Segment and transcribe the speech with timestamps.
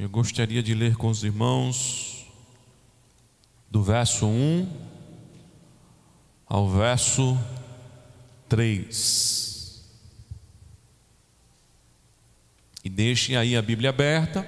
[0.00, 2.24] Eu gostaria de ler com os irmãos
[3.70, 4.66] do verso 1
[6.46, 7.38] ao verso
[8.48, 9.84] 3.
[12.82, 14.42] E deixem aí a Bíblia aberta,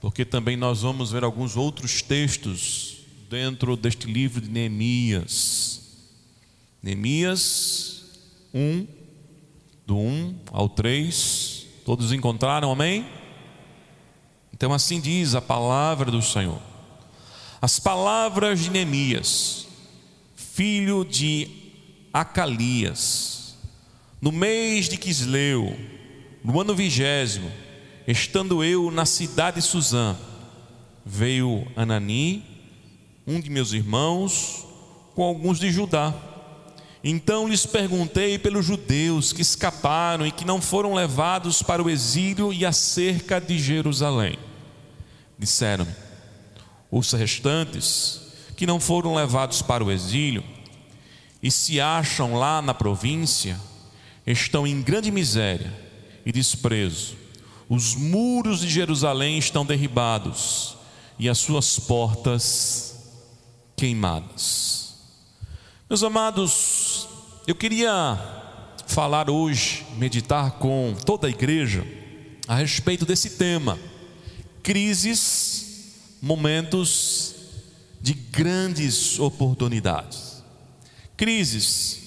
[0.00, 5.82] porque também nós vamos ver alguns outros textos dentro deste livro de Neemias.
[6.82, 8.06] Neemias
[8.52, 8.88] 1,
[9.86, 11.64] do 1 ao 3.
[11.84, 13.21] Todos encontraram, amém?
[14.62, 16.62] Então, assim diz a palavra do Senhor.
[17.60, 19.66] As palavras de Neemias,
[20.36, 21.48] filho de
[22.12, 23.56] Acalias,
[24.20, 25.76] no mês de Quisleu,
[26.44, 27.50] no ano vigésimo,
[28.06, 30.16] estando eu na cidade de Suzã,
[31.04, 32.44] veio Anani,
[33.26, 34.64] um de meus irmãos,
[35.16, 36.14] com alguns de Judá.
[37.02, 42.52] Então lhes perguntei pelos judeus que escaparam e que não foram levados para o exílio
[42.52, 44.38] e acerca de Jerusalém.
[45.42, 45.92] Disseram-me:
[46.88, 48.20] os restantes
[48.56, 50.44] que não foram levados para o exílio
[51.42, 53.58] e se acham lá na província
[54.24, 55.76] estão em grande miséria
[56.24, 57.16] e desprezo.
[57.68, 60.76] Os muros de Jerusalém estão derribados
[61.18, 62.94] e as suas portas
[63.76, 64.94] queimadas.
[65.90, 67.08] Meus amados,
[67.48, 68.16] eu queria
[68.86, 71.84] falar hoje, meditar com toda a igreja
[72.46, 73.76] a respeito desse tema
[74.62, 75.66] crises,
[76.20, 77.34] momentos
[78.00, 80.42] de grandes oportunidades.
[81.16, 82.00] Crises.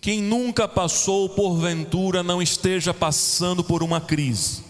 [0.00, 4.62] Quem nunca passou porventura não esteja passando por uma crise.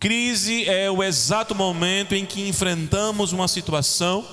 [0.00, 4.24] Crise é o exato momento em que enfrentamos uma situação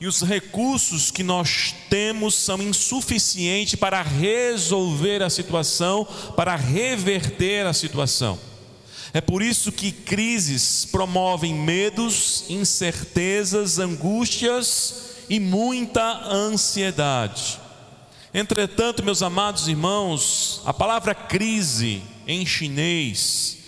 [0.00, 6.04] e os recursos que nós temos são insuficientes para resolver a situação,
[6.36, 8.51] para reverter a situação.
[9.12, 17.60] É por isso que crises promovem medos, incertezas, angústias e muita ansiedade.
[18.34, 23.58] Entretanto, meus amados irmãos, a palavra crise em chinês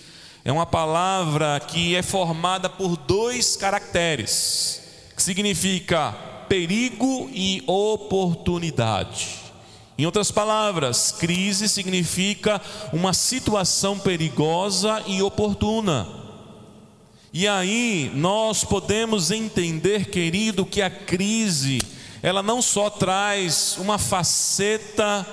[0.43, 4.81] é uma palavra que é formada por dois caracteres,
[5.15, 6.11] que significa
[6.47, 9.44] perigo e oportunidade.
[9.97, 12.61] Em outras palavras, crise significa
[12.91, 16.05] uma situação perigosa e oportuna.
[17.31, 21.81] E aí nós podemos entender, querido, que a crise,
[22.21, 25.25] ela não só traz uma faceta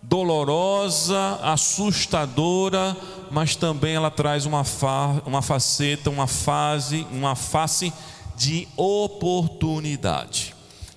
[0.00, 2.96] dolorosa, assustadora,
[3.30, 7.92] mas também ela traz uma, fa uma faceta, uma fase, uma face
[8.36, 10.53] de oportunidade.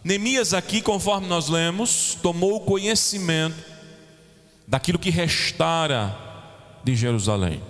[0.07, 3.57] Neemias, aqui, conforme nós lemos, tomou conhecimento
[4.66, 6.18] daquilo que restara
[6.81, 7.62] de Jerusalém.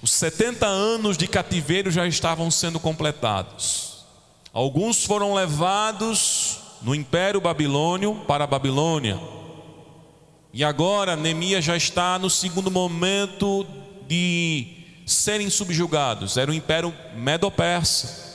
[0.00, 4.04] Os 70 anos de cativeiro já estavam sendo completados.
[4.52, 9.18] Alguns foram levados no Império Babilônio para a Babilônia.
[10.52, 13.66] E agora Neemias já está no segundo momento
[14.06, 16.36] de serem subjugados.
[16.36, 18.29] Era o Império Medo-Persa.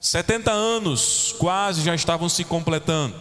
[0.00, 3.14] 70 anos quase já estavam se completando.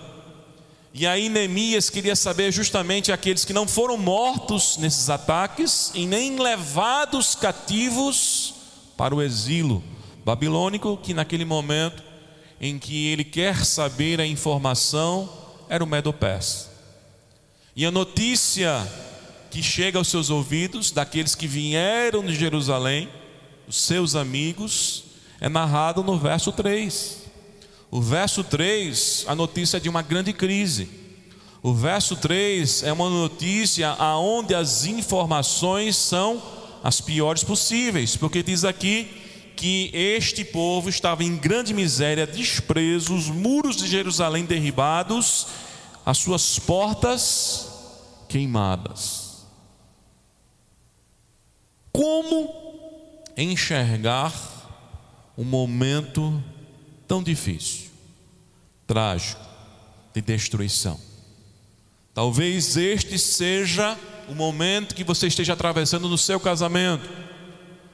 [0.94, 6.40] E aí Neemias queria saber justamente aqueles que não foram mortos nesses ataques e nem
[6.40, 8.54] levados cativos
[8.96, 9.84] para o exílio
[10.26, 12.04] babilônico, que naquele momento
[12.60, 15.30] em que ele quer saber a informação
[15.70, 16.72] era o Medo-Persa.
[17.76, 18.86] E a notícia
[19.52, 23.08] que chega aos seus ouvidos daqueles que vieram de Jerusalém,
[23.68, 25.04] os seus amigos,
[25.40, 27.18] é narrado no verso 3.
[27.90, 30.90] O verso 3, a notícia de uma grande crise.
[31.64, 36.42] O verso 3 é uma notícia aonde as informações são
[36.84, 39.08] as piores possíveis, porque diz aqui
[39.56, 45.48] que este povo estava em grande miséria, desprezo, os muros de Jerusalém derribados,
[46.06, 47.68] as suas portas
[48.30, 49.46] queimadas.
[51.92, 52.54] Como
[53.36, 54.57] enxergar
[55.38, 56.44] um momento
[57.08, 57.90] tão difícil,
[58.88, 59.42] trágico,
[60.14, 61.00] de destruição.
[62.14, 63.96] Talvez este seja
[64.28, 67.08] o momento que você esteja atravessando no seu casamento,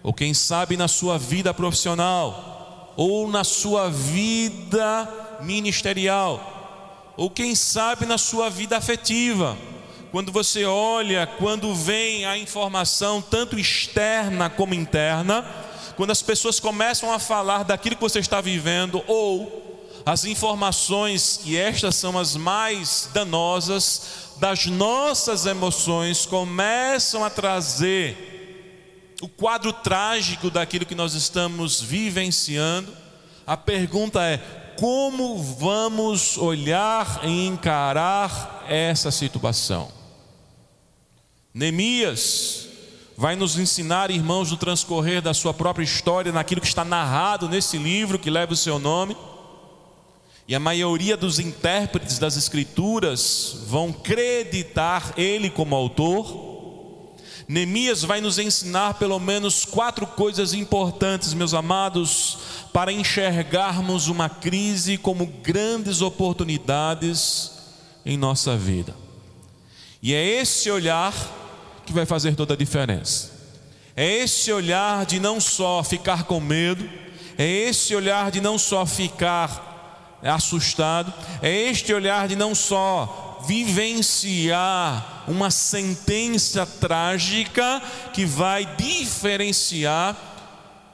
[0.02, 8.06] ou quem sabe na sua vida profissional, ou na sua vida ministerial, ou quem sabe
[8.06, 9.58] na sua vida afetiva.
[10.12, 15.44] Quando você olha, quando vem a informação, tanto externa como interna,
[15.96, 21.56] quando as pessoas começam a falar daquilo que você está vivendo, ou as informações, e
[21.56, 30.86] estas são as mais danosas, das nossas emoções, começam a trazer o quadro trágico daquilo
[30.86, 32.92] que nós estamos vivenciando,
[33.48, 34.38] a pergunta é:
[34.78, 39.90] como vamos olhar e encarar essa situação?
[41.54, 42.68] Neemias
[43.16, 47.78] vai nos ensinar, irmãos, no transcorrer da sua própria história, naquilo que está narrado nesse
[47.78, 49.16] livro que leva o seu nome.
[50.48, 56.52] E a maioria dos intérpretes das Escrituras vão creditar ele como autor.
[57.48, 62.38] Neemias vai nos ensinar pelo menos quatro coisas importantes, meus amados,
[62.74, 67.52] para enxergarmos uma crise como grandes oportunidades
[68.06, 68.96] em nossa vida.
[70.02, 71.43] E é esse olhar
[71.86, 73.32] que vai fazer toda a diferença.
[73.96, 76.90] É esse olhar de não só ficar com medo,
[77.38, 85.26] é esse olhar de não só ficar assustado, é este olhar de não só vivenciar
[85.28, 87.82] uma sentença trágica
[88.14, 90.18] que vai diferenciar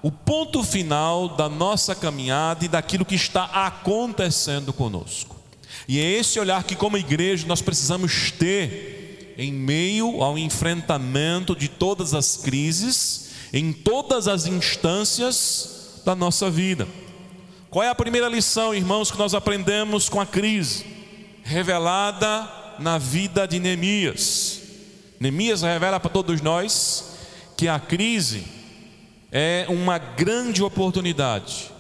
[0.01, 5.35] o ponto final da nossa caminhada e daquilo que está acontecendo conosco.
[5.87, 8.98] E é esse olhar que, como igreja, nós precisamos ter
[9.39, 16.85] em meio ao enfrentamento de todas as crises, em todas as instâncias da nossa vida.
[17.69, 20.85] Qual é a primeira lição, irmãos, que nós aprendemos com a crise?
[21.41, 24.59] Revelada na vida de Neemias.
[25.21, 27.13] Neemias revela para todos nós
[27.55, 28.43] que a crise
[29.31, 31.71] é uma grande oportunidade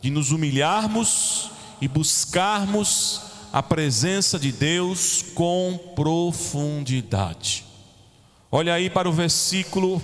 [0.00, 7.64] de nos humilharmos e buscarmos a presença de Deus com profundidade.
[8.50, 10.02] Olha aí para o versículo,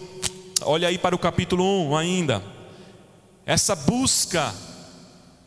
[0.61, 2.43] olha aí para o capítulo 1 ainda.
[3.47, 4.55] Essa busca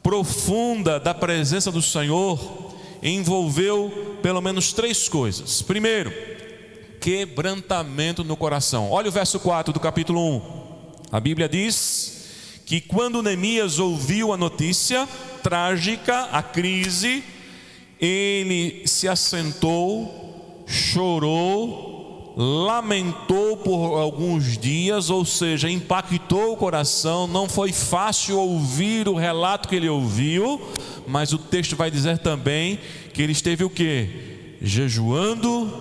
[0.01, 5.61] profunda da presença do Senhor envolveu pelo menos três coisas.
[5.61, 6.11] Primeiro,
[6.99, 8.89] quebrantamento no coração.
[8.89, 10.41] Olha o verso 4 do capítulo 1.
[11.11, 12.29] A Bíblia diz
[12.65, 15.07] que quando Neemias ouviu a notícia
[15.43, 17.23] trágica, a crise,
[18.01, 27.27] ele se assentou, chorou, lamentou por alguns dias, ou seja, impactou o coração.
[27.27, 30.59] Não foi fácil ouvir o relato que ele ouviu,
[31.05, 32.79] mas o texto vai dizer também
[33.13, 34.57] que ele esteve o que?
[34.61, 35.71] Jejuando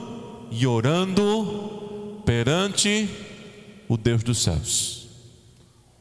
[0.51, 3.09] e orando perante
[3.89, 5.00] o Deus dos céus.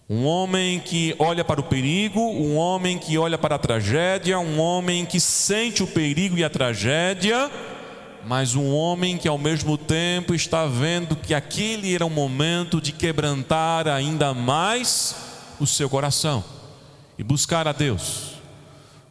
[0.09, 4.59] Um homem que olha para o perigo, um homem que olha para a tragédia, um
[4.59, 7.51] homem que sente o perigo e a tragédia,
[8.25, 12.91] mas um homem que ao mesmo tempo está vendo que aquele era um momento de
[12.91, 15.15] quebrantar ainda mais
[15.59, 16.44] o seu coração
[17.15, 18.31] e buscar a Deus.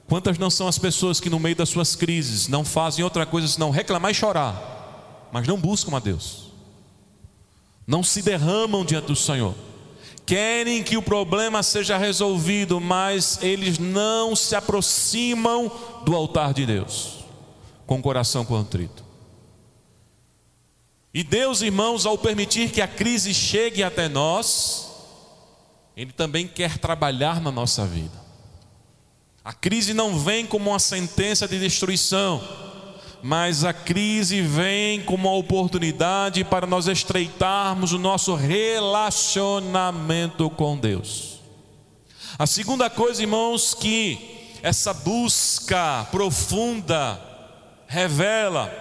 [0.09, 3.47] Quantas não são as pessoas que no meio das suas crises não fazem outra coisa
[3.47, 6.51] senão reclamar e chorar, mas não buscam a Deus,
[7.87, 9.68] não se derramam diante do Senhor
[10.29, 15.73] querem que o problema seja resolvido, mas eles não se aproximam
[16.05, 17.25] do altar de Deus
[17.87, 19.03] com o coração contrito.
[21.15, 24.91] E Deus, irmãos, ao permitir que a crise chegue até nós,
[25.97, 28.21] Ele também quer trabalhar na nossa vida.
[29.43, 32.47] A crise não vem como uma sentença de destruição,
[33.23, 41.41] mas a crise vem como uma oportunidade para nós estreitarmos o nosso relacionamento com Deus.
[42.39, 47.21] A segunda coisa, irmãos, que essa busca profunda
[47.87, 48.73] revela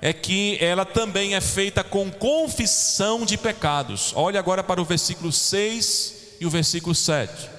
[0.00, 4.12] é que ela também é feita com confissão de pecados.
[4.14, 7.50] Olhe agora para o versículo 6 e o versículo 7.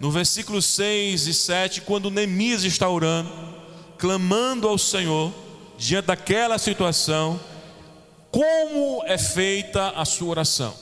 [0.00, 3.30] No versículo 6 e 7, quando Neemias está orando,
[3.96, 5.32] clamando ao Senhor,
[5.84, 7.38] diante daquela situação,
[8.30, 10.74] como é feita a sua oração?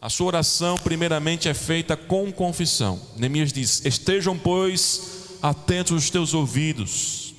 [0.00, 3.00] A sua oração, primeiramente, é feita com confissão.
[3.16, 7.34] Neemias diz: Estejam, pois, atentos os teus ouvidos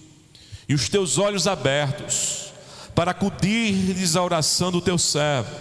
[0.67, 2.51] e os teus olhos abertos,
[2.95, 5.55] para acudir-lhes a oração do teu servo,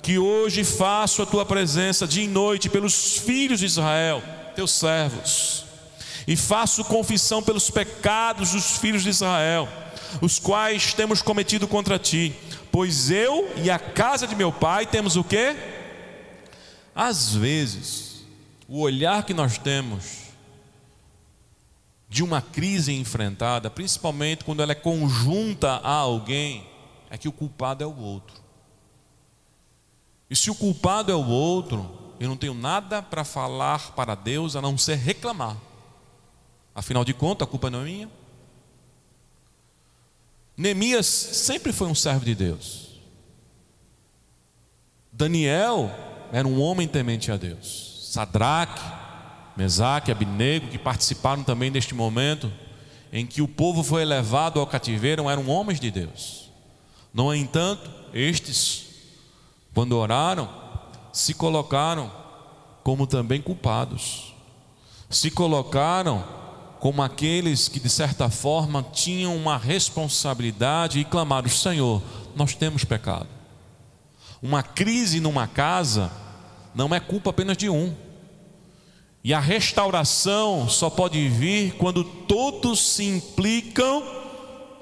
[0.00, 4.22] que hoje faço a tua presença dia e noite pelos filhos de Israel,
[4.56, 5.64] teus servos,
[6.26, 9.68] e faço confissão pelos pecados dos filhos de Israel
[10.20, 12.34] os quais temos cometido contra ti,
[12.70, 15.56] pois eu e a casa de meu pai temos o que?
[16.94, 18.24] Às vezes,
[18.68, 20.28] o olhar que nós temos
[22.08, 26.66] de uma crise enfrentada, principalmente quando ela é conjunta a alguém,
[27.10, 28.36] é que o culpado é o outro.
[30.30, 31.88] E se o culpado é o outro,
[32.18, 35.56] eu não tenho nada para falar para Deus a não ser reclamar.
[36.74, 38.10] Afinal de contas, a culpa não é minha.
[40.58, 42.88] Neemias sempre foi um servo de Deus.
[45.12, 45.88] Daniel
[46.32, 48.08] era um homem temente a Deus.
[48.10, 48.82] Sadraque,
[49.56, 52.52] Mesaque, Abinego, que participaram também deste momento
[53.12, 56.50] em que o povo foi levado ao cativeiro, eram homens de Deus.
[57.14, 58.86] No entanto, estes,
[59.72, 60.48] quando oraram,
[61.12, 62.10] se colocaram
[62.82, 64.34] como também culpados,
[65.08, 66.24] se colocaram
[66.80, 72.02] como aqueles que de certa forma tinham uma responsabilidade e clamaram: Senhor,
[72.36, 73.28] nós temos pecado.
[74.40, 76.10] Uma crise numa casa
[76.74, 77.94] não é culpa apenas de um.
[79.24, 84.02] E a restauração só pode vir quando todos se implicam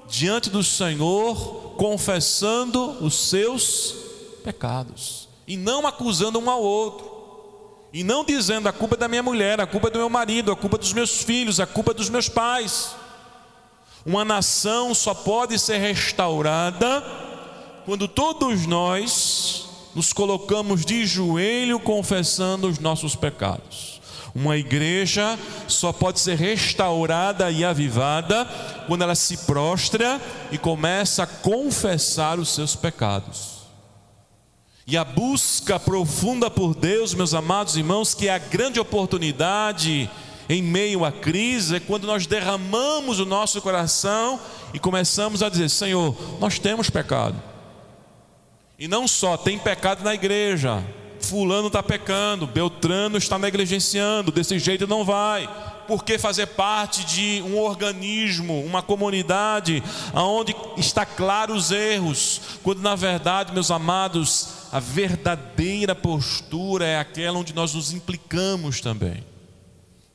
[0.09, 3.95] diante do Senhor, confessando os seus
[4.45, 7.16] pecados e não acusando um ao outro.
[7.97, 10.53] E não dizendo a culpa é da minha mulher, a culpa é do meu marido,
[10.53, 12.95] a culpa é dos meus filhos, a culpa é dos meus pais.
[14.05, 17.03] Uma nação só pode ser restaurada
[17.87, 23.99] quando todos nós nos colocamos de joelho confessando os nossos pecados.
[24.35, 28.45] Uma igreja só pode ser restaurada e avivada
[28.87, 30.21] quando ela se prostra
[30.53, 33.56] e começa a confessar os seus pecados.
[34.89, 40.09] E a busca profunda por Deus, meus amados irmãos, que é a grande oportunidade
[40.49, 44.39] em meio à crise, é quando nós derramamos o nosso coração
[44.73, 47.35] e começamos a dizer: Senhor, nós temos pecado.
[48.79, 50.85] E não só, tem pecado na igreja.
[51.19, 55.49] Fulano está pecando, Beltrano está negligenciando, desse jeito não vai.
[55.87, 59.83] Porque fazer parte de um organismo, uma comunidade,
[60.15, 67.39] onde está claro os erros, quando na verdade, meus amados, a verdadeira postura é aquela
[67.39, 69.25] onde nós nos implicamos também.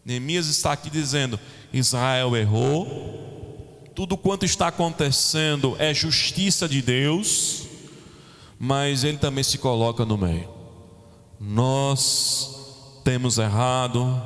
[0.03, 1.39] Neemias está aqui dizendo:
[1.71, 7.63] Israel errou, tudo quanto está acontecendo é justiça de Deus,
[8.59, 10.49] mas ele também se coloca no meio.
[11.39, 14.21] Nós temos errado,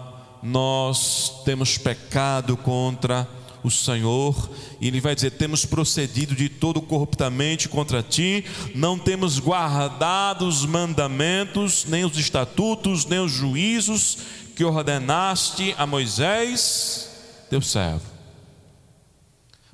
[0.46, 3.28] nós temos pecado contra
[3.64, 4.48] o Senhor,
[4.80, 10.64] e Ele vai dizer: temos procedido de todo corruptamente contra ti, não temos guardado os
[10.64, 14.20] mandamentos, nem os estatutos, nem os juízos
[14.56, 17.10] que ordenaste a Moisés,
[17.50, 18.06] teu servo.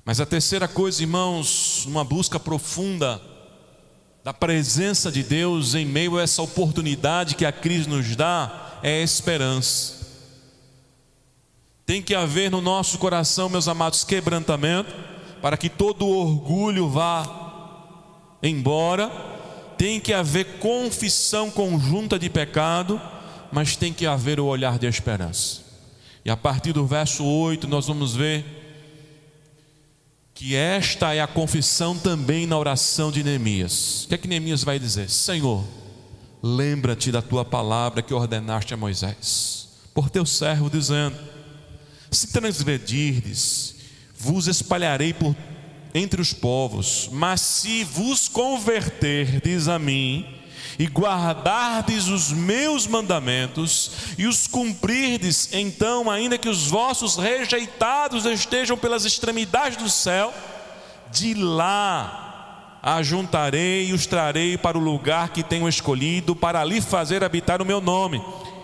[0.06, 3.22] Mas a terceira coisa, irmãos, uma busca profunda
[4.24, 9.02] da presença de Deus em meio a essa oportunidade que a crise nos dá, é
[9.02, 10.01] a esperança.
[11.92, 14.96] Tem que haver no nosso coração, meus amados, quebrantamento,
[15.42, 19.12] para que todo orgulho vá embora.
[19.78, 22.98] Tem que haver confissão conjunta de pecado,
[23.52, 25.64] mas tem que haver o olhar de esperança.
[26.24, 28.46] E a partir do verso 8, nós vamos ver
[30.34, 34.06] que esta é a confissão também na oração de Neemias.
[34.06, 35.10] O que é que Neemias vai dizer?
[35.10, 35.62] Senhor,
[36.42, 41.31] lembra-te da tua palavra que ordenaste a Moisés, por teu servo, dizendo:
[42.12, 43.76] se transgredirdes,
[44.18, 45.36] vos espalharei por
[45.94, 50.26] entre os povos, mas se vos converterdes a mim
[50.80, 58.78] e guardardes os meus mandamentos e os cumprirdes, então, ainda que os vossos rejeitados estejam
[58.78, 60.34] pelas extremidades do céu,
[61.12, 67.24] de lá ajuntarei e os trarei para o lugar que tenho escolhido, para ali fazer
[67.24, 68.22] habitar o meu nome.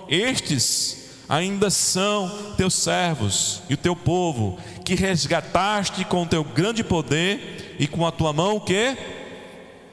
[0.07, 6.83] Estes ainda são teus servos e o teu povo, que resgataste com o teu grande
[6.83, 8.97] poder e com a tua mão que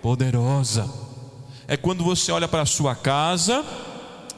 [0.00, 0.88] poderosa.
[1.66, 3.64] É quando você olha para a sua casa,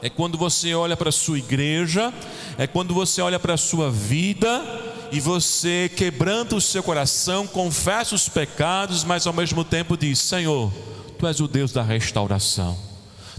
[0.01, 2.13] é quando você olha para a sua igreja,
[2.57, 4.63] é quando você olha para a sua vida
[5.11, 10.71] e você quebranta o seu coração, confessa os pecados, mas ao mesmo tempo diz: Senhor,
[11.17, 12.86] tu és o Deus da restauração.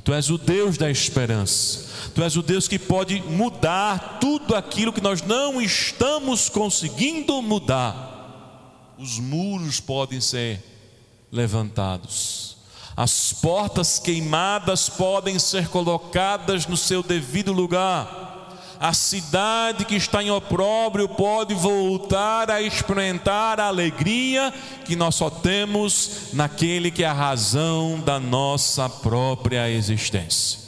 [0.04, 1.86] Tu és o Deus da esperança.
[2.14, 8.94] Tu és o Deus que pode mudar tudo aquilo que nós não estamos conseguindo mudar.
[8.98, 10.62] Os muros podem ser
[11.30, 12.56] levantados.
[12.96, 18.27] As portas queimadas podem ser colocadas no seu devido lugar
[18.80, 24.52] a cidade que está em opróbrio pode voltar a experimentar a alegria
[24.84, 30.60] que nós só temos naquele que é a razão da nossa própria existência.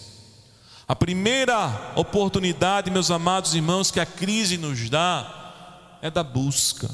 [0.88, 6.90] A primeira oportunidade, meus amados irmãos, que a crise nos dá é da busca,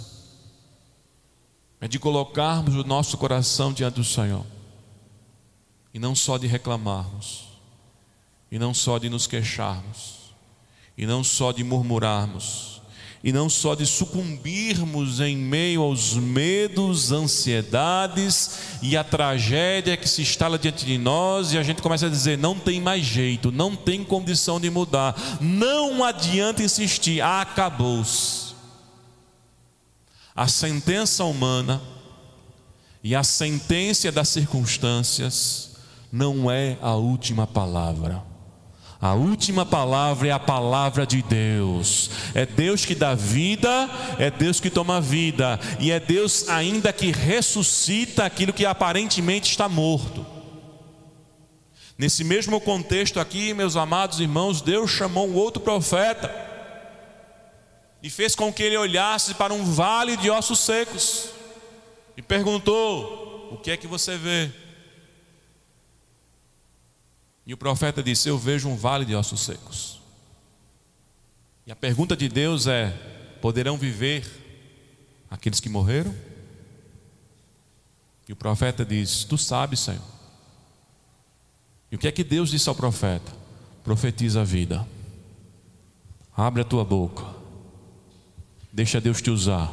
[1.80, 4.44] é de colocarmos o nosso coração diante do Senhor,
[5.94, 7.46] e não só de reclamarmos,
[8.52, 10.15] e não só de nos queixarmos,
[10.96, 12.80] e não só de murmurarmos,
[13.22, 20.22] e não só de sucumbirmos em meio aos medos, ansiedades e a tragédia que se
[20.22, 23.74] instala diante de nós e a gente começa a dizer: não tem mais jeito, não
[23.74, 28.54] tem condição de mudar, não adianta insistir, acabou-se.
[30.34, 31.82] A sentença humana
[33.02, 35.76] e a sentença das circunstâncias
[36.12, 38.22] não é a última palavra.
[39.06, 42.10] A última palavra é a palavra de Deus.
[42.34, 47.12] É Deus que dá vida, é Deus que toma vida, e é Deus ainda que
[47.12, 50.26] ressuscita aquilo que aparentemente está morto.
[51.96, 56.28] Nesse mesmo contexto aqui, meus amados irmãos, Deus chamou um outro profeta
[58.02, 61.28] e fez com que ele olhasse para um vale de ossos secos
[62.16, 64.65] e perguntou: O que é que você vê?
[67.46, 70.00] E o profeta disse: Eu vejo um vale de ossos secos.
[71.66, 72.90] E a pergunta de Deus é:
[73.40, 74.26] Poderão viver
[75.30, 76.14] aqueles que morreram?
[78.28, 80.02] E o profeta diz: Tu sabes, Senhor.
[81.90, 83.32] E o que é que Deus disse ao profeta?
[83.84, 84.86] Profetiza a vida.
[86.36, 87.24] Abre a tua boca.
[88.72, 89.72] Deixa Deus te usar.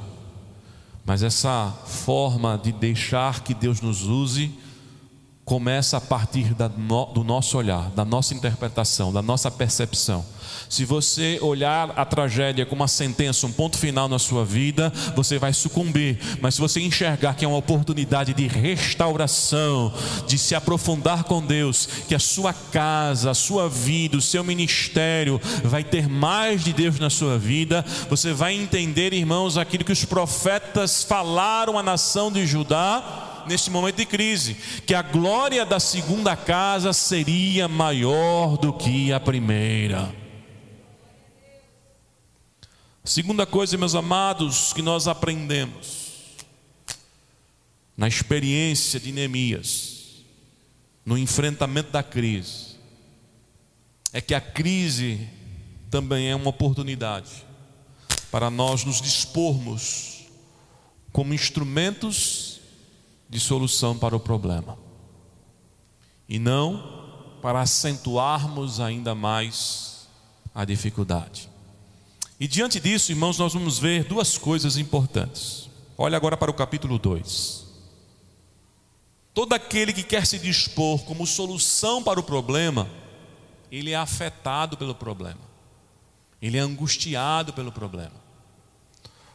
[1.04, 4.54] Mas essa forma de deixar que Deus nos use
[5.46, 10.26] começa a partir no, do nosso olhar, da nossa interpretação, da nossa percepção.
[10.70, 15.38] Se você olhar a tragédia como uma sentença, um ponto final na sua vida, você
[15.38, 16.18] vai sucumbir.
[16.42, 19.94] Mas se você enxergar que é uma oportunidade de restauração,
[20.26, 25.40] de se aprofundar com Deus, que a sua casa, a sua vida, o seu ministério
[25.64, 30.06] vai ter mais de Deus na sua vida, você vai entender, irmãos, aquilo que os
[30.06, 36.36] profetas falaram à nação de Judá neste momento de crise, que a glória da segunda
[36.36, 40.14] casa seria maior do que a primeira.
[43.04, 46.04] Segunda coisa, meus amados, que nós aprendemos
[47.98, 50.24] na experiência de Neemias,
[51.06, 52.78] no enfrentamento da crise,
[54.14, 55.28] é que a crise
[55.92, 57.46] também é uma oportunidade
[58.32, 60.24] para nós nos dispormos
[61.12, 62.53] como instrumentos
[63.34, 64.78] de solução para o problema.
[66.30, 67.04] E não
[67.42, 70.08] para acentuarmos ainda mais
[70.56, 71.50] a dificuldade.
[72.40, 75.70] E diante disso, irmãos, nós vamos ver duas coisas importantes.
[75.98, 77.64] Olha agora para o capítulo 2.
[79.34, 82.88] Todo aquele que quer se dispor como solução para o problema,
[83.72, 85.42] ele é afetado pelo problema,
[86.42, 88.24] ele é angustiado pelo problema.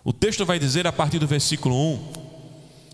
[0.05, 2.28] O texto vai dizer a partir do versículo 1: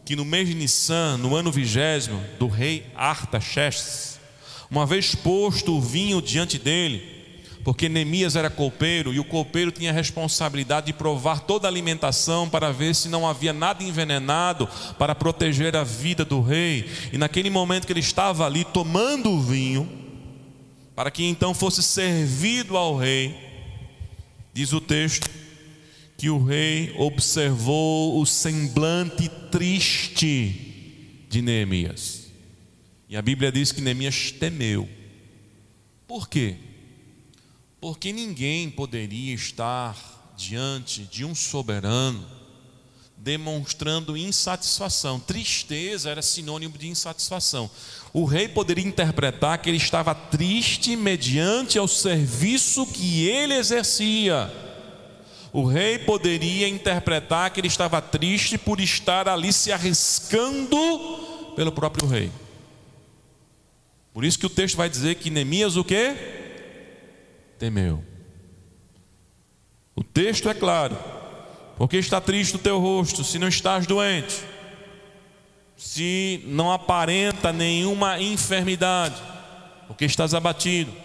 [0.04, 4.20] que no mês de Nissan, no ano vigésimo, do rei Artaxerxes,
[4.70, 7.14] uma vez posto o vinho diante dele,
[7.64, 12.48] porque Neemias era copeiro e o copeiro tinha a responsabilidade de provar toda a alimentação
[12.48, 16.86] para ver se não havia nada envenenado para proteger a vida do rei.
[17.10, 19.88] E naquele momento que ele estava ali tomando o vinho,
[20.94, 23.34] para que então fosse servido ao rei,
[24.52, 25.28] diz o texto,
[26.16, 32.28] que o rei observou o semblante triste de Neemias.
[33.08, 34.88] E a Bíblia diz que Neemias temeu.
[36.06, 36.56] Por quê?
[37.80, 42.24] Porque ninguém poderia estar diante de um soberano
[43.16, 45.18] demonstrando insatisfação.
[45.18, 47.70] Tristeza era sinônimo de insatisfação.
[48.12, 54.63] O rei poderia interpretar que ele estava triste mediante ao serviço que ele exercia
[55.54, 60.76] o rei poderia interpretar que ele estava triste por estar ali se arriscando
[61.54, 62.28] pelo próprio rei.
[64.12, 66.16] Por isso que o texto vai dizer que Neemias o que?
[67.56, 68.04] Temeu.
[69.94, 70.98] O texto é claro.
[71.76, 74.42] Porque está triste o teu rosto, se não estás doente,
[75.76, 79.22] se não aparenta nenhuma enfermidade,
[79.86, 81.03] porque estás abatido.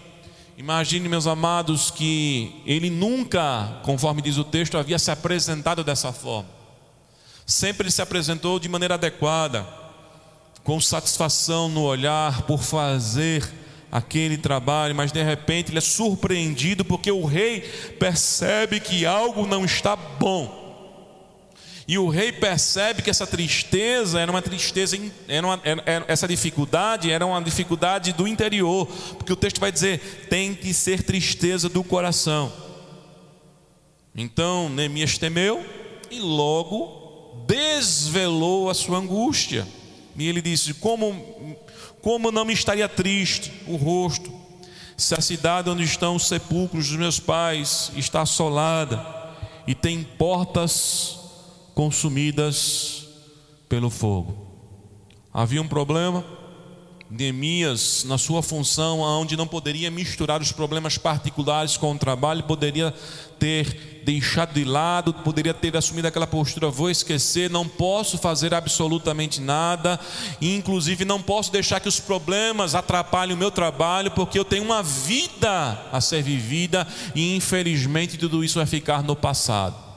[0.60, 6.50] Imagine, meus amados, que ele nunca, conforme diz o texto, havia se apresentado dessa forma.
[7.46, 9.66] Sempre ele se apresentou de maneira adequada,
[10.62, 13.50] com satisfação no olhar por fazer
[13.90, 17.62] aquele trabalho, mas de repente ele é surpreendido porque o rei
[17.98, 20.59] percebe que algo não está bom.
[21.90, 27.10] E o rei percebe que essa tristeza era uma tristeza, era uma, era, essa dificuldade
[27.10, 28.86] era uma dificuldade do interior,
[29.18, 32.52] porque o texto vai dizer: tem que ser tristeza do coração.
[34.14, 35.66] Então Neemias temeu
[36.12, 39.66] e logo desvelou a sua angústia.
[40.16, 41.56] E ele disse: Como,
[42.00, 44.32] como não me estaria triste o rosto,
[44.96, 49.18] se a cidade onde estão os sepulcros dos meus pais está assolada?
[49.66, 51.19] e tem portas
[51.80, 53.08] consumidas
[53.66, 54.36] pelo fogo.
[55.32, 56.22] Havia um problema,
[57.08, 62.92] Neemias, na sua função, onde não poderia misturar os problemas particulares com o trabalho, poderia
[63.38, 69.40] ter deixado de lado, poderia ter assumido aquela postura: vou esquecer, não posso fazer absolutamente
[69.40, 69.98] nada,
[70.38, 74.82] inclusive não posso deixar que os problemas atrapalhem o meu trabalho, porque eu tenho uma
[74.82, 79.89] vida a ser vivida e infelizmente tudo isso vai ficar no passado.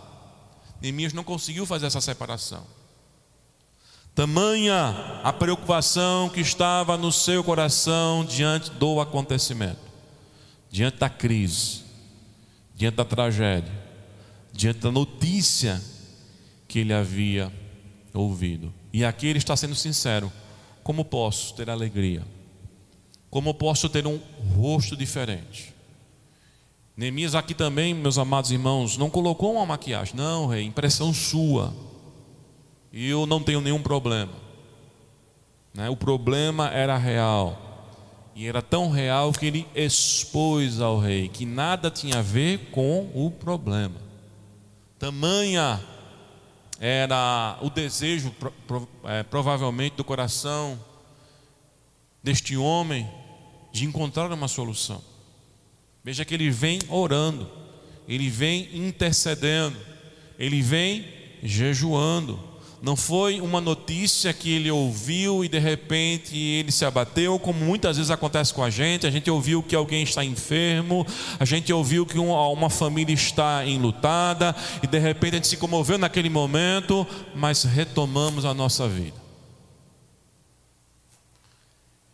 [0.83, 2.67] Neemias não conseguiu fazer essa separação.
[4.13, 9.79] Tamanha a preocupação que estava no seu coração diante do acontecimento,
[10.69, 11.83] diante da crise,
[12.75, 13.71] diante da tragédia,
[14.51, 15.81] diante da notícia
[16.67, 17.49] que ele havia
[18.13, 18.73] ouvido.
[18.91, 20.29] E aqui ele está sendo sincero:
[20.83, 22.23] como posso ter alegria?
[23.29, 24.19] Como posso ter um
[24.53, 25.72] rosto diferente?
[26.95, 31.73] Neemias aqui também, meus amados irmãos, não colocou uma maquiagem, não, rei, impressão sua
[32.93, 34.31] e eu não tenho nenhum problema.
[35.73, 35.89] Né?
[35.89, 37.59] O problema era real.
[38.35, 43.09] E era tão real que ele expôs ao rei que nada tinha a ver com
[43.13, 43.95] o problema.
[44.99, 45.83] Tamanha
[46.79, 48.33] era o desejo,
[49.05, 50.79] é, provavelmente, do coração
[52.21, 53.09] deste homem
[53.71, 55.01] de encontrar uma solução.
[56.03, 57.49] Veja que ele vem orando,
[58.07, 59.77] ele vem intercedendo,
[60.37, 61.05] ele vem
[61.41, 67.63] jejuando não foi uma notícia que ele ouviu e de repente ele se abateu, como
[67.63, 69.07] muitas vezes acontece com a gente.
[69.07, 71.07] A gente ouviu que alguém está enfermo,
[71.39, 75.97] a gente ouviu que uma, família está enlutada e de repente a gente se comoveu
[75.97, 79.15] naquele momento, mas retomamos a nossa vida.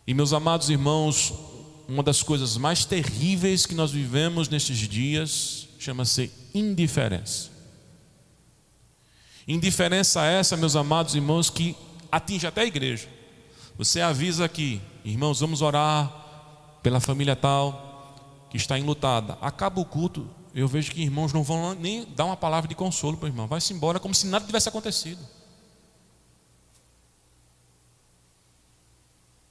[0.05, 1.33] E meus amados irmãos,
[1.89, 7.49] uma das coisas mais terríveis que nós vivemos nestes dias chama-se indiferença.
[9.47, 11.75] Indiferença essa, meus amados irmãos, que
[12.11, 13.09] atinge até a igreja.
[13.75, 16.13] Você avisa aqui, irmãos, vamos orar
[16.83, 19.39] pela família tal que está enlutada.
[19.41, 23.17] Acaba o culto, eu vejo que irmãos não vão nem dar uma palavra de consolo
[23.17, 23.47] para o irmão.
[23.47, 25.25] Vai-se embora como se nada tivesse acontecido.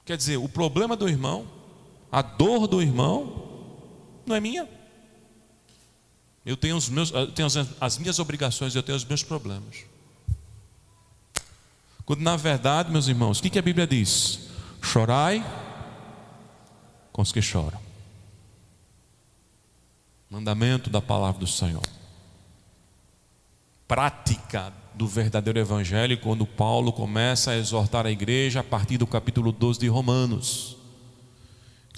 [0.05, 1.57] Quer dizer, o problema do irmão,
[2.10, 3.46] a dor do irmão,
[4.26, 4.68] não é minha.
[6.44, 9.84] Eu tenho, os meus, eu tenho as, as minhas obrigações, eu tenho os meus problemas.
[12.06, 14.48] Quando na verdade, meus irmãos, o que, que a Bíblia diz?
[14.80, 15.44] Chorai
[17.12, 17.78] com os que choram.
[20.30, 21.82] Mandamento da palavra do Senhor.
[23.86, 29.52] Prática do verdadeiro evangelho, quando Paulo começa a exortar a igreja a partir do capítulo
[29.52, 30.77] 12 de Romanos.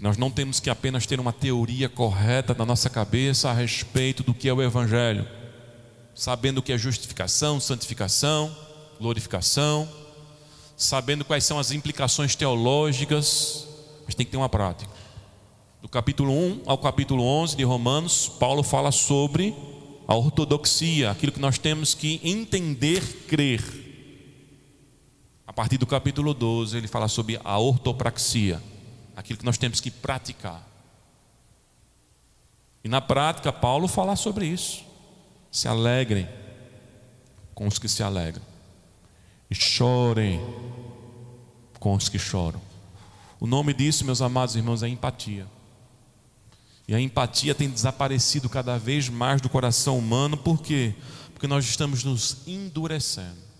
[0.01, 4.33] Nós não temos que apenas ter uma teoria correta na nossa cabeça a respeito do
[4.33, 5.29] que é o Evangelho,
[6.15, 8.57] sabendo o que é justificação, santificação,
[8.99, 9.87] glorificação,
[10.75, 13.69] sabendo quais são as implicações teológicas,
[14.07, 14.91] mas tem que ter uma prática.
[15.83, 19.55] Do capítulo 1 ao capítulo 11 de Romanos, Paulo fala sobre
[20.09, 23.63] a ortodoxia, aquilo que nós temos que entender, crer.
[25.47, 28.63] A partir do capítulo 12, ele fala sobre a ortopraxia
[29.21, 30.67] aquilo que nós temos que praticar.
[32.83, 34.83] E na prática, Paulo fala sobre isso.
[35.53, 36.29] Se alegrem
[37.55, 38.43] com os que se alegram,
[39.51, 40.41] e chorem
[41.79, 42.61] com os que choram.
[43.39, 45.47] O nome disso, meus amados irmãos, é empatia.
[46.89, 50.95] E a empatia tem desaparecido cada vez mais do coração humano, por quê?
[51.35, 53.51] Porque nós estamos nos endurecendo.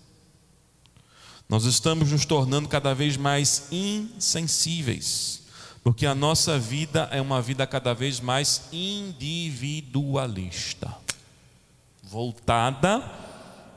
[1.47, 5.40] Nós estamos nos tornando cada vez mais insensíveis.
[5.83, 10.95] Porque a nossa vida é uma vida cada vez mais individualista,
[12.03, 12.99] voltada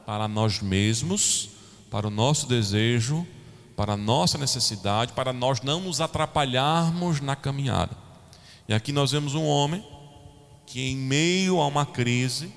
[0.04, 1.48] para nós mesmos,
[1.90, 3.26] para o nosso desejo,
[3.74, 7.96] para a nossa necessidade, para nós não nos atrapalharmos na caminhada.
[8.68, 9.82] E aqui nós vemos um homem
[10.66, 12.52] que, em meio a uma crise,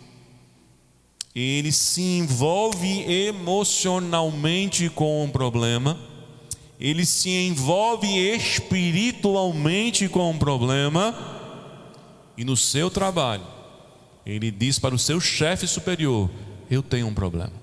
[1.34, 5.98] ele se envolve emocionalmente com um problema
[6.80, 11.16] ele se envolve espiritualmente com um problema
[12.38, 13.46] e no seu trabalho,
[14.26, 16.30] ele diz para o seu chefe superior:
[16.70, 17.54] Eu tenho um problema,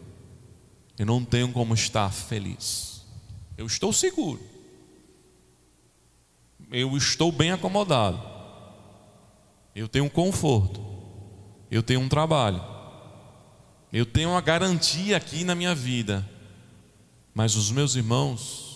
[0.98, 3.02] eu não tenho como estar feliz,
[3.56, 4.40] eu estou seguro,
[6.72, 8.20] eu estou bem acomodado,
[9.76, 10.84] eu tenho conforto,
[11.70, 12.60] eu tenho um trabalho,
[13.92, 16.28] eu tenho uma garantia aqui na minha vida,
[17.32, 18.73] mas os meus irmãos,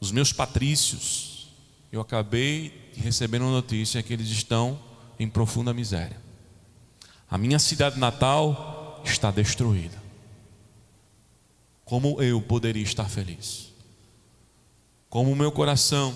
[0.00, 1.48] os meus patrícios,
[1.90, 4.78] eu acabei de receber uma notícia que eles estão
[5.18, 6.20] em profunda miséria.
[7.30, 10.00] A minha cidade natal está destruída.
[11.84, 13.72] Como eu poderia estar feliz?
[15.08, 16.14] Como o meu coração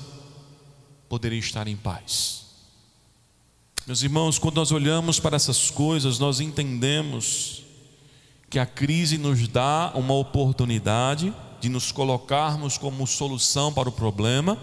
[1.08, 2.42] poderia estar em paz?
[3.86, 7.64] Meus irmãos, quando nós olhamos para essas coisas, nós entendemos
[8.48, 14.59] que a crise nos dá uma oportunidade de nos colocarmos como solução para o problema,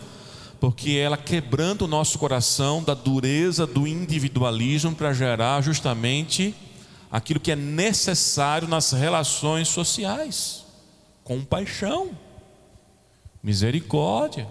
[0.60, 6.54] porque ela quebrando o nosso coração da dureza do individualismo para gerar justamente
[7.10, 10.66] aquilo que é necessário nas relações sociais:
[11.24, 12.12] compaixão,
[13.42, 14.46] misericórdia.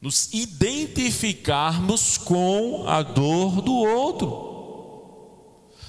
[0.00, 4.43] Nos identificarmos com a dor do outro.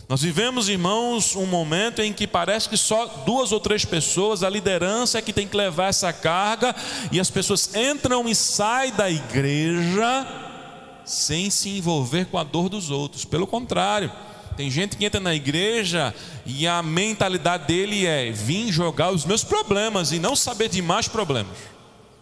[0.07, 4.49] Nós vivemos, irmãos, um momento em que parece que só duas ou três pessoas, a
[4.49, 6.75] liderança é que tem que levar essa carga,
[7.11, 10.27] e as pessoas entram e saem da igreja
[11.03, 13.25] sem se envolver com a dor dos outros.
[13.25, 14.11] Pelo contrário,
[14.55, 16.13] tem gente que entra na igreja
[16.45, 21.07] e a mentalidade dele é vir jogar os meus problemas e não saber de mais
[21.07, 21.57] problemas.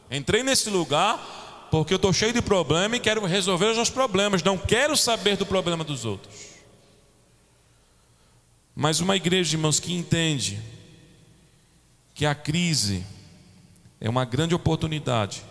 [0.09, 4.41] Entrei nesse lugar porque eu estou cheio de problema e quero resolver os meus problemas,
[4.41, 6.52] não quero saber do problema dos outros.
[8.75, 10.59] Mas uma igreja, irmãos, que entende
[12.13, 13.05] que a crise
[13.99, 15.43] é uma grande oportunidade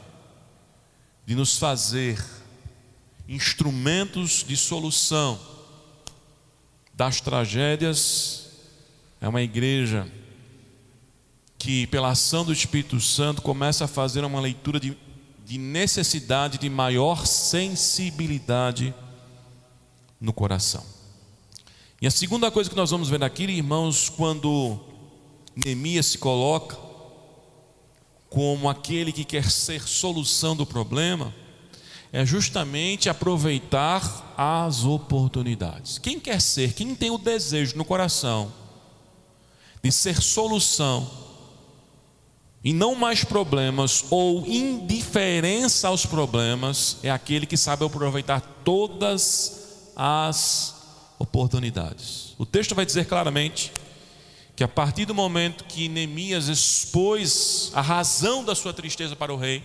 [1.24, 2.22] de nos fazer
[3.28, 5.40] instrumentos de solução
[6.92, 8.50] das tragédias,
[9.20, 10.11] é uma igreja
[11.58, 14.96] que, pela ação do Espírito Santo, começa a fazer uma leitura de,
[15.46, 18.92] de necessidade de maior sensibilidade
[20.20, 20.91] no coração.
[22.02, 24.76] E a segunda coisa que nós vamos ver aqui, irmãos, quando
[25.54, 26.76] Neemias se coloca
[28.28, 31.32] como aquele que quer ser solução do problema,
[32.12, 35.96] é justamente aproveitar as oportunidades.
[35.96, 38.52] Quem quer ser, quem tem o desejo no coração
[39.80, 41.08] de ser solução
[42.64, 50.81] e não mais problemas ou indiferença aos problemas, é aquele que sabe aproveitar todas as
[51.18, 52.35] oportunidades.
[52.38, 53.72] O texto vai dizer claramente
[54.55, 59.37] que a partir do momento que Neemias expôs a razão da sua tristeza para o
[59.37, 59.62] rei,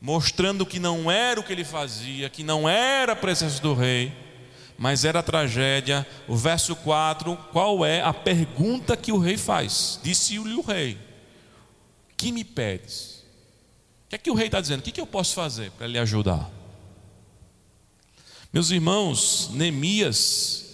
[0.00, 4.12] mostrando que não era o que ele fazia, que não era a presença do rei,
[4.76, 6.06] mas era a tragédia.
[6.26, 10.00] O verso 4, qual é a pergunta que o rei faz?
[10.02, 10.98] Disse-lhe o rei:
[12.16, 13.22] Que me pedes?
[14.06, 14.80] O que é que o rei está dizendo?
[14.80, 16.50] O que, que eu posso fazer para lhe ajudar?
[18.52, 20.64] Meus irmãos, Neemias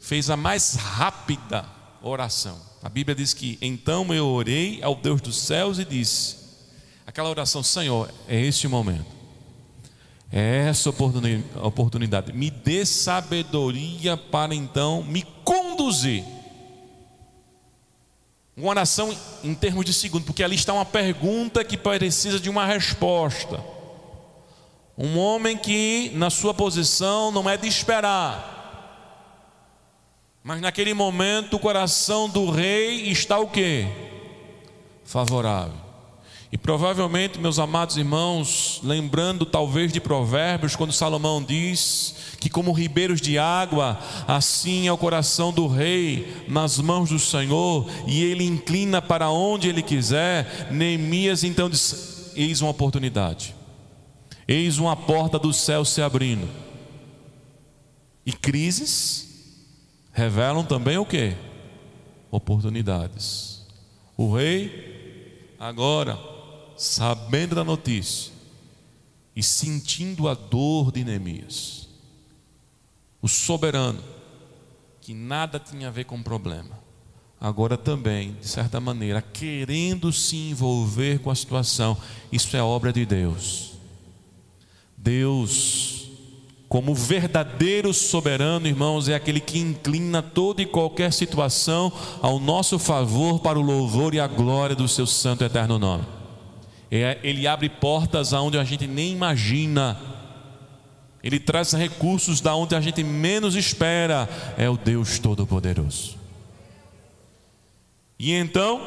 [0.00, 1.66] fez a mais rápida
[2.00, 2.56] oração.
[2.80, 6.36] A Bíblia diz que então eu orei ao Deus dos céus e disse:
[7.04, 9.06] aquela oração, Senhor, é este momento,
[10.30, 16.24] é essa oportunidade, me dê sabedoria para então me conduzir.
[18.56, 22.64] Uma oração em termos de segundo, porque ali está uma pergunta que precisa de uma
[22.64, 23.73] resposta.
[24.96, 28.54] Um homem que na sua posição não é de esperar,
[30.42, 33.88] mas naquele momento o coração do rei está o quê?
[35.04, 35.84] Favorável.
[36.52, 43.20] E provavelmente, meus amados irmãos, lembrando talvez de Provérbios, quando Salomão diz que, como ribeiros
[43.20, 49.02] de água, assim é o coração do rei nas mãos do Senhor, e ele inclina
[49.02, 50.68] para onde ele quiser.
[50.70, 53.52] Neemias então diz: Eis uma oportunidade.
[54.46, 56.48] Eis uma porta do céu se abrindo.
[58.26, 59.28] E crises
[60.12, 61.34] revelam também o que?
[62.30, 63.62] Oportunidades.
[64.16, 66.18] O rei, agora,
[66.76, 68.32] sabendo da notícia
[69.34, 71.88] e sentindo a dor de Neemias,
[73.20, 74.02] o soberano,
[75.00, 76.78] que nada tinha a ver com o problema,
[77.40, 81.96] agora também, de certa maneira, querendo se envolver com a situação,
[82.30, 83.73] isso é obra de Deus.
[85.04, 86.08] Deus,
[86.66, 93.38] como verdadeiro soberano, irmãos, é aquele que inclina toda e qualquer situação ao nosso favor
[93.40, 96.06] para o louvor e a glória do seu santo e eterno nome.
[96.90, 100.00] É, ele abre portas aonde a gente nem imagina.
[101.22, 104.26] Ele traz recursos da onde a gente menos espera.
[104.56, 106.16] É o Deus Todo-Poderoso.
[108.18, 108.80] E então,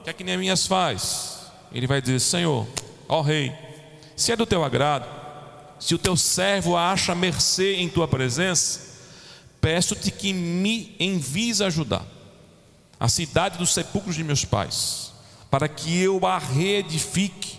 [0.00, 1.52] o que é que Neemias faz?
[1.74, 2.66] Ele vai dizer: Senhor,
[3.06, 3.52] ó Rei,
[4.16, 5.21] se é do teu agrado,
[5.82, 8.80] se o teu servo acha mercê em tua presença,
[9.60, 12.06] peço-te que me envies ajudar
[13.00, 15.12] a cidade dos sepulcros de meus pais,
[15.50, 17.58] para que eu a reedifique.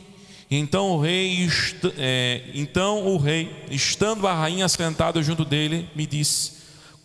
[0.50, 1.50] Então o rei,
[1.98, 6.54] é, então o rei, estando a rainha sentada junto dele, me disse: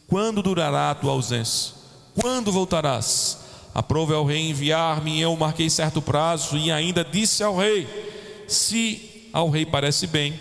[0.07, 1.75] Quando durará a tua ausência?
[2.15, 3.39] Quando voltarás?
[3.75, 7.89] Aprove ao rei enviar-me, eu marquei certo prazo e ainda disse ao rei:
[8.47, 10.41] Se ao rei parece bem,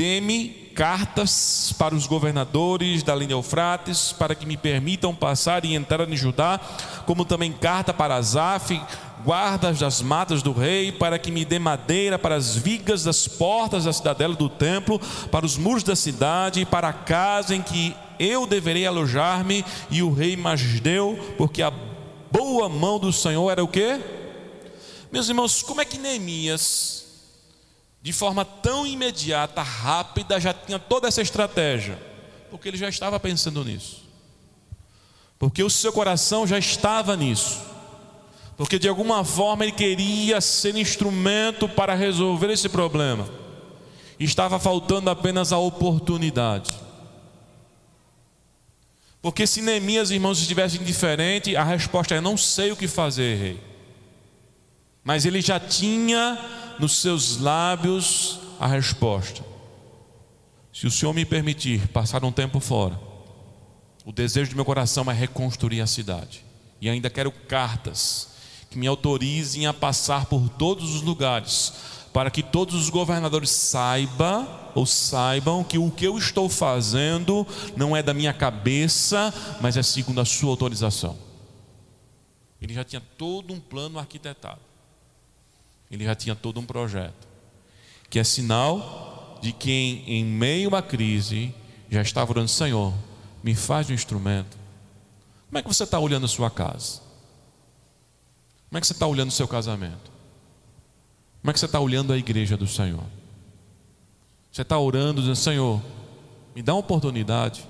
[0.00, 6.08] dê-me cartas para os governadores da linha Eufrates, para que me permitam passar e entrar
[6.08, 6.58] em Judá,
[7.04, 8.80] como também carta para Asaf,
[9.22, 13.84] guardas das matas do rei, para que me dê madeira para as vigas das portas
[13.84, 14.98] da cidadela do templo,
[15.30, 19.62] para os muros da cidade e para a casa em que eu deverei alojar-me.
[19.90, 21.70] E o rei mas deu, porque a
[22.32, 24.00] boa mão do Senhor era o que?
[25.12, 27.00] Meus irmãos, como é que Neemias,
[28.02, 31.98] de forma tão imediata, rápida, já tinha toda essa estratégia?
[32.50, 34.02] Porque ele já estava pensando nisso.
[35.38, 37.60] Porque o seu coração já estava nisso.
[38.56, 43.28] Porque de alguma forma ele queria ser instrumento para resolver esse problema.
[44.18, 46.74] Estava faltando apenas a oportunidade.
[49.22, 53.60] Porque se Neemias, irmãos, estivessem diferente, a resposta é: não sei o que fazer, rei.
[55.02, 56.38] Mas ele já tinha
[56.80, 59.44] nos seus lábios a resposta.
[60.72, 62.98] Se o Senhor me permitir passar um tempo fora,
[64.04, 66.44] o desejo do meu coração é reconstruir a cidade.
[66.80, 68.30] E ainda quero cartas
[68.70, 71.72] que me autorizem a passar por todos os lugares,
[72.12, 77.96] para que todos os governadores saibam ou saibam que o que eu estou fazendo não
[77.96, 81.16] é da minha cabeça, mas é segundo a sua autorização.
[82.60, 84.69] Ele já tinha todo um plano arquitetado.
[85.90, 87.28] Ele já tinha todo um projeto,
[88.08, 91.54] que é sinal de quem em meio à crise
[91.90, 92.94] já estava orando, Senhor,
[93.42, 94.56] me faz um instrumento.
[95.48, 97.00] Como é que você está olhando a sua casa?
[98.68, 100.10] Como é que você está olhando o seu casamento?
[101.40, 103.02] Como é que você está olhando a igreja do Senhor?
[104.52, 105.82] Você está orando, dizendo: Senhor,
[106.54, 107.66] me dá uma oportunidade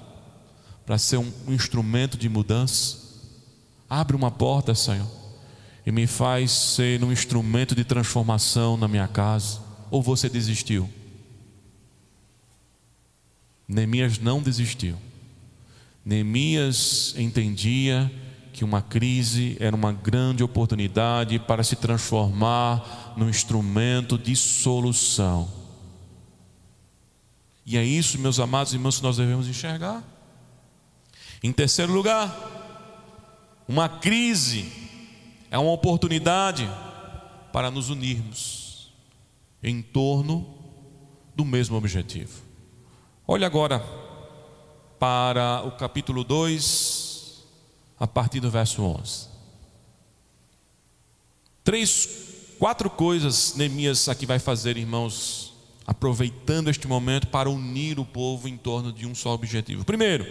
[0.85, 2.99] para ser um, um instrumento de mudança.
[3.89, 5.07] Abre uma porta, Senhor,
[5.85, 9.61] e me faz ser um instrumento de transformação na minha casa.
[9.91, 10.89] Ou você desistiu?
[13.67, 14.97] Neemias não desistiu.
[16.05, 18.11] Neemias entendia
[18.53, 25.49] que uma crise era uma grande oportunidade para se transformar num instrumento de solução.
[27.65, 30.03] E é isso, meus amados irmãos, que nós devemos enxergar.
[31.43, 34.90] Em terceiro lugar, uma crise
[35.51, 36.71] é uma oportunidade
[37.53, 38.93] para nos unirmos
[39.63, 40.47] em torno
[41.35, 42.41] do mesmo objetivo.
[43.27, 43.85] Olhe agora
[44.99, 47.43] para o capítulo 2,
[47.99, 49.29] a partir do verso 11.
[51.65, 52.09] Três,
[52.59, 55.53] quatro coisas Neemias aqui vai fazer, irmãos,
[55.87, 59.85] aproveitando este momento para unir o povo em torno de um só objetivo.
[59.85, 60.25] Primeiro,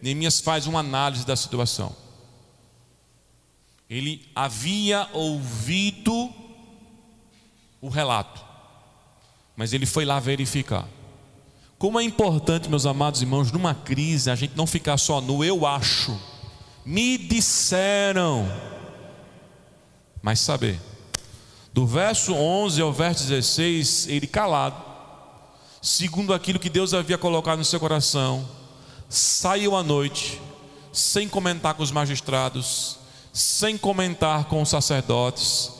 [0.00, 2.03] Neemias faz uma análise da situação.
[3.94, 6.28] Ele havia ouvido
[7.80, 8.44] o relato,
[9.56, 10.88] mas ele foi lá verificar.
[11.78, 15.64] Como é importante, meus amados irmãos, numa crise, a gente não ficar só no eu
[15.64, 16.20] acho,
[16.84, 18.50] me disseram,
[20.20, 20.80] mas saber
[21.72, 24.82] do verso 11 ao verso 16, ele calado,
[25.80, 28.44] segundo aquilo que Deus havia colocado no seu coração,
[29.08, 30.40] saiu à noite,
[30.92, 33.03] sem comentar com os magistrados,
[33.34, 35.72] sem comentar com os sacerdotes,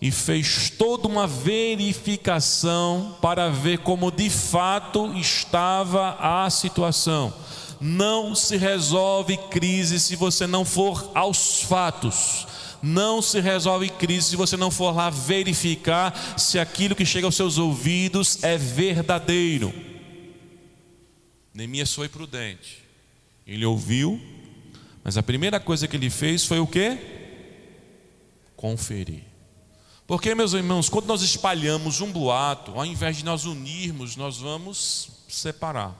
[0.00, 7.32] e fez toda uma verificação para ver como de fato estava a situação.
[7.80, 12.46] Não se resolve crise se você não for aos fatos
[12.84, 17.34] não se resolve crise se você não for lá verificar se aquilo que chega aos
[17.34, 19.72] seus ouvidos é verdadeiro.
[21.54, 22.84] Neemias foi prudente.
[23.46, 24.20] Ele ouviu,
[25.04, 26.98] mas a primeira coisa que ele fez foi o que?
[28.56, 29.22] Conferir.
[30.06, 35.10] Porque, meus irmãos, quando nós espalhamos um boato, ao invés de nós unirmos, nós vamos
[35.28, 35.94] separar.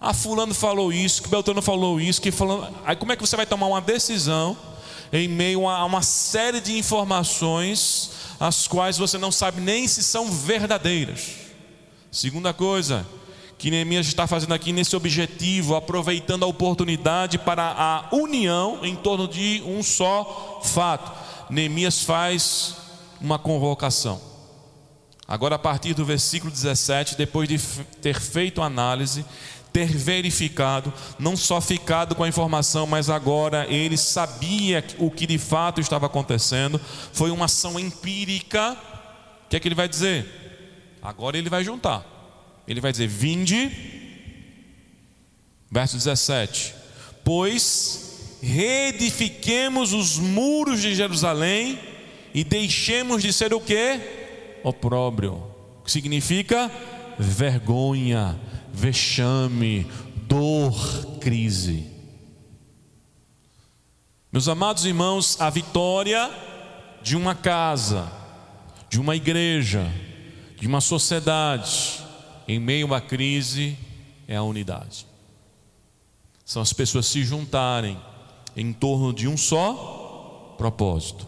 [0.00, 2.74] Ah, fulano falou isso, que Beltrano falou isso, que falando.
[2.84, 4.56] Aí como é que você vai tomar uma decisão
[5.12, 10.30] em meio a uma série de informações, as quais você não sabe nem se são
[10.30, 11.30] verdadeiras.
[12.10, 13.06] Segunda coisa,
[13.58, 19.26] que Neemias está fazendo aqui nesse objetivo, aproveitando a oportunidade para a união em torno
[19.26, 21.12] de um só fato.
[21.50, 22.76] Neemias faz
[23.20, 24.20] uma convocação.
[25.26, 27.58] Agora, a partir do versículo 17, depois de
[28.02, 29.24] ter feito análise,
[29.72, 35.38] ter verificado, não só ficado com a informação, mas agora ele sabia o que de
[35.38, 36.80] fato estava acontecendo.
[37.12, 38.76] Foi uma ação empírica.
[39.46, 40.98] O que é que ele vai dizer?
[41.02, 42.13] Agora ele vai juntar.
[42.66, 43.70] Ele vai dizer: Vinde,
[45.70, 46.74] verso 17:
[47.22, 51.78] Pois reedifiquemos os muros de Jerusalém
[52.34, 54.00] e deixemos de ser o que?
[54.62, 55.42] Opróbrio,
[55.84, 56.70] que significa
[57.18, 58.38] vergonha,
[58.72, 59.86] vexame,
[60.26, 61.86] dor, crise.
[64.32, 66.30] Meus amados irmãos, a vitória
[67.02, 68.10] de uma casa,
[68.90, 69.88] de uma igreja,
[70.58, 72.03] de uma sociedade,
[72.46, 73.76] em meio à crise,
[74.28, 75.06] é a unidade.
[76.44, 77.98] São as pessoas se juntarem
[78.56, 81.26] em torno de um só propósito.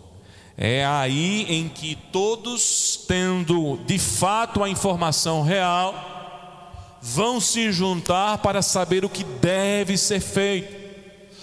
[0.56, 8.62] É aí em que todos, tendo de fato a informação real, vão se juntar para
[8.62, 10.74] saber o que deve ser feito.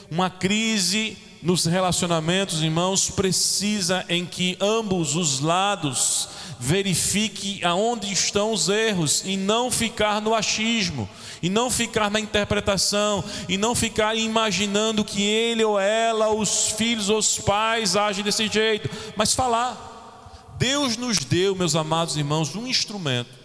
[0.09, 6.30] Uma crise nos relacionamentos, irmãos, precisa em que ambos os lados
[6.64, 11.09] verifique aonde estão os erros e não ficar no achismo,
[11.41, 17.09] e não ficar na interpretação, e não ficar imaginando que ele ou ela, os filhos
[17.09, 20.55] ou os pais agem desse jeito, mas falar.
[20.57, 23.43] Deus nos deu, meus amados irmãos, um instrumento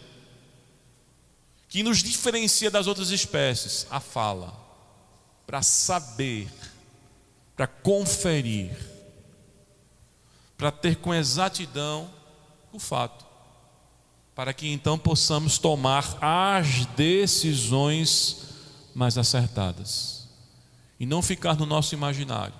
[1.69, 4.55] que nos diferencia das outras espécies, a fala,
[5.47, 6.49] para saber
[7.59, 8.71] para conferir,
[10.57, 12.09] para ter com exatidão
[12.73, 13.27] o fato,
[14.35, 18.49] para que então possamos tomar as decisões
[18.95, 20.29] mais acertadas
[21.01, 22.55] e não ficar no nosso imaginário,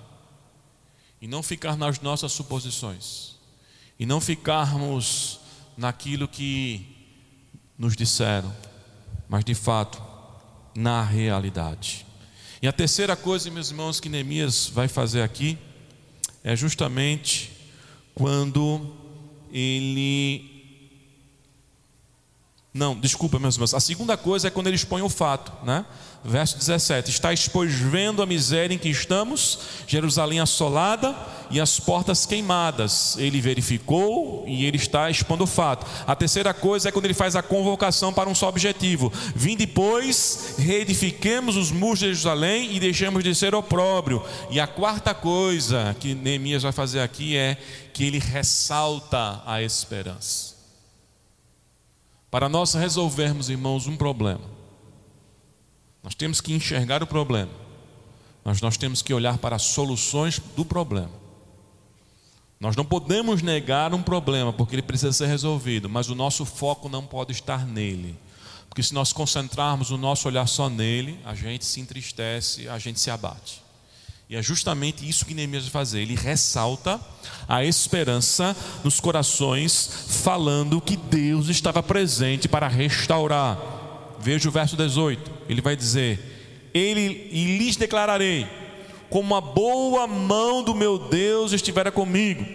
[1.21, 3.35] e não ficar nas nossas suposições,
[3.99, 5.39] e não ficarmos
[5.77, 6.95] naquilo que
[7.77, 8.53] nos disseram,
[9.27, 10.01] mas de fato
[10.73, 12.05] na realidade.
[12.61, 15.57] E a terceira coisa, meus irmãos, que Neemias vai fazer aqui
[16.43, 17.51] é justamente
[18.13, 18.98] quando
[19.51, 20.57] ele.
[22.73, 23.73] Não, desculpa, meus irmãos.
[23.73, 25.85] A segunda coisa é quando ele expõe o fato, né?
[26.23, 31.15] Verso 17: Estáis, pois, vendo a miséria em que estamos, Jerusalém assolada
[31.49, 33.15] e as portas queimadas.
[33.17, 35.85] Ele verificou e ele está expondo o fato.
[36.05, 40.55] A terceira coisa é quando ele faz a convocação para um só objetivo: Vim depois,
[40.57, 44.21] reedifiquemos os muros de Jerusalém e deixemos de ser opróbrio.
[44.49, 47.55] E a quarta coisa que Neemias vai fazer aqui é
[47.93, 50.59] que ele ressalta a esperança.
[52.29, 54.58] Para nós resolvermos, irmãos, um problema
[56.09, 57.51] nós temos que enxergar o problema,
[58.43, 61.11] mas nós temos que olhar para as soluções do problema.
[62.59, 66.89] Nós não podemos negar um problema, porque ele precisa ser resolvido, mas o nosso foco
[66.89, 68.17] não pode estar nele.
[68.67, 72.99] Porque se nós concentrarmos o nosso olhar só nele, a gente se entristece, a gente
[72.99, 73.61] se abate.
[74.27, 76.01] E é justamente isso que Neemias vai fazer.
[76.01, 76.99] Ele ressalta
[77.47, 79.87] a esperança nos corações,
[80.23, 83.78] falando que Deus estava presente para restaurar
[84.19, 85.31] Veja o verso 18.
[85.47, 86.19] Ele vai dizer:
[86.73, 88.47] Ele e lhes declararei,
[89.09, 92.45] como a boa mão do meu Deus estivera comigo,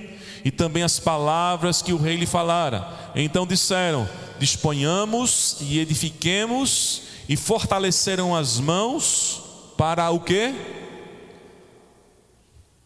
[0.45, 3.13] e também as palavras que o rei lhe falara.
[3.15, 4.09] Então disseram:
[4.39, 9.43] Disponhamos e edifiquemos, e fortaleceram as mãos
[9.77, 10.55] para o quê?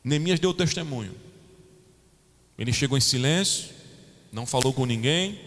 [0.02, 1.14] Neemias deu testemunho.
[2.56, 3.68] Ele chegou em silêncio,
[4.32, 5.38] não falou com ninguém,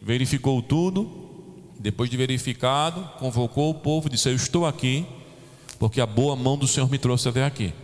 [0.00, 1.21] verificou tudo,
[1.82, 5.04] depois de verificado, convocou o povo e disse: Eu estou aqui,
[5.78, 7.74] porque a boa mão do Senhor me trouxe até aqui.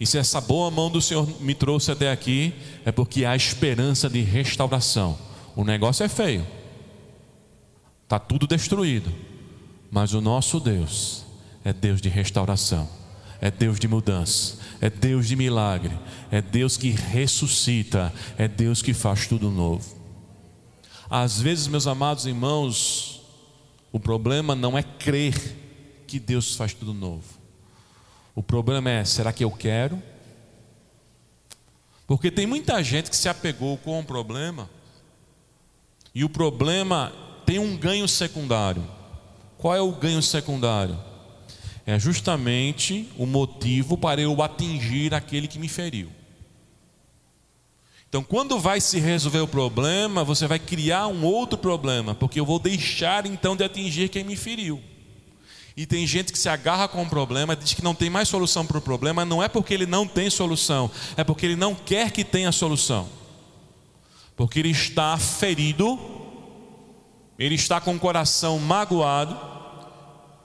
[0.00, 2.52] E se essa boa mão do Senhor me trouxe até aqui,
[2.84, 5.16] é porque há esperança de restauração.
[5.54, 6.44] O negócio é feio,
[8.02, 9.12] está tudo destruído,
[9.90, 11.24] mas o nosso Deus
[11.64, 12.88] é Deus de restauração,
[13.40, 15.96] é Deus de mudança, é Deus de milagre,
[16.30, 20.01] é Deus que ressuscita, é Deus que faz tudo novo.
[21.14, 23.20] Às vezes, meus amados irmãos,
[23.92, 25.34] o problema não é crer
[26.06, 27.38] que Deus faz tudo novo.
[28.34, 30.02] O problema é: será que eu quero?
[32.06, 34.70] Porque tem muita gente que se apegou com o problema,
[36.14, 37.12] e o problema
[37.44, 38.82] tem um ganho secundário.
[39.58, 40.98] Qual é o ganho secundário?
[41.84, 46.10] É justamente o motivo para eu atingir aquele que me feriu.
[48.12, 52.44] Então, quando vai se resolver o problema, você vai criar um outro problema, porque eu
[52.44, 54.82] vou deixar então de atingir quem me feriu.
[55.74, 58.66] E tem gente que se agarra com o problema, diz que não tem mais solução
[58.66, 62.10] para o problema, não é porque ele não tem solução, é porque ele não quer
[62.10, 63.08] que tenha solução.
[64.36, 65.98] Porque ele está ferido,
[67.38, 69.34] ele está com o coração magoado.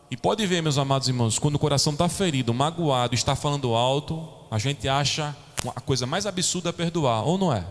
[0.09, 4.25] E pode ver, meus amados irmãos, quando o coração está ferido, magoado, está falando alto,
[4.49, 5.35] a gente acha
[5.75, 7.65] a coisa mais absurda é perdoar, ou não é?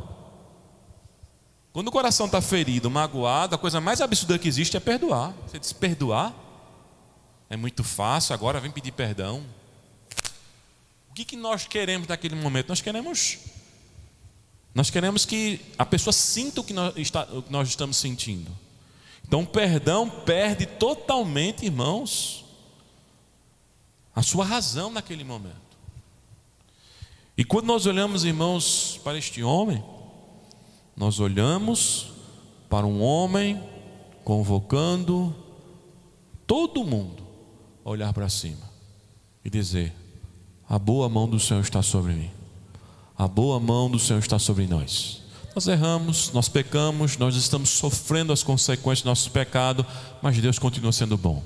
[1.72, 5.34] Quando o coração está ferido, magoado, a coisa mais absurda que existe é perdoar.
[5.46, 6.34] Você diz, perdoar?
[7.50, 9.44] É muito fácil, agora vem pedir perdão.
[11.14, 12.68] que, que nós queremos naquele momento?
[12.68, 13.38] Nós queremos
[14.76, 18.54] nós queremos que a pessoa sinta o que nós, está, o que nós estamos sentindo.
[19.26, 22.44] Então, o perdão perde totalmente, irmãos,
[24.14, 25.65] a sua razão naquele momento.
[27.36, 29.84] E quando nós olhamos, irmãos, para este homem,
[30.96, 32.12] nós olhamos
[32.68, 33.62] para um homem
[34.24, 35.34] convocando
[36.46, 37.22] todo mundo
[37.84, 38.70] a olhar para cima
[39.44, 39.94] e dizer:
[40.68, 42.30] A boa mão do Senhor está sobre mim.
[43.18, 45.22] A boa mão do Senhor está sobre nós.
[45.54, 49.86] Nós erramos, nós pecamos, nós estamos sofrendo as consequências do nosso pecado,
[50.22, 51.42] mas Deus continua sendo bom.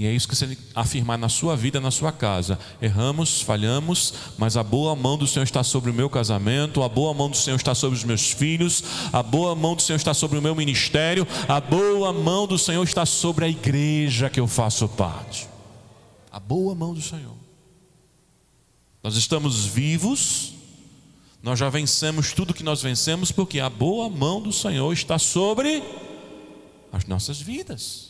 [0.00, 2.58] E é isso que você afirmar na sua vida, na sua casa.
[2.80, 7.12] Erramos, falhamos, mas a boa mão do Senhor está sobre o meu casamento, a boa
[7.12, 8.82] mão do Senhor está sobre os meus filhos,
[9.12, 12.82] a boa mão do Senhor está sobre o meu ministério, a boa mão do Senhor
[12.82, 15.46] está sobre a igreja que eu faço parte.
[16.32, 17.36] A boa mão do Senhor.
[19.02, 20.54] Nós estamos vivos,
[21.42, 25.82] nós já vencemos tudo que nós vencemos, porque a boa mão do Senhor está sobre
[26.90, 28.09] as nossas vidas.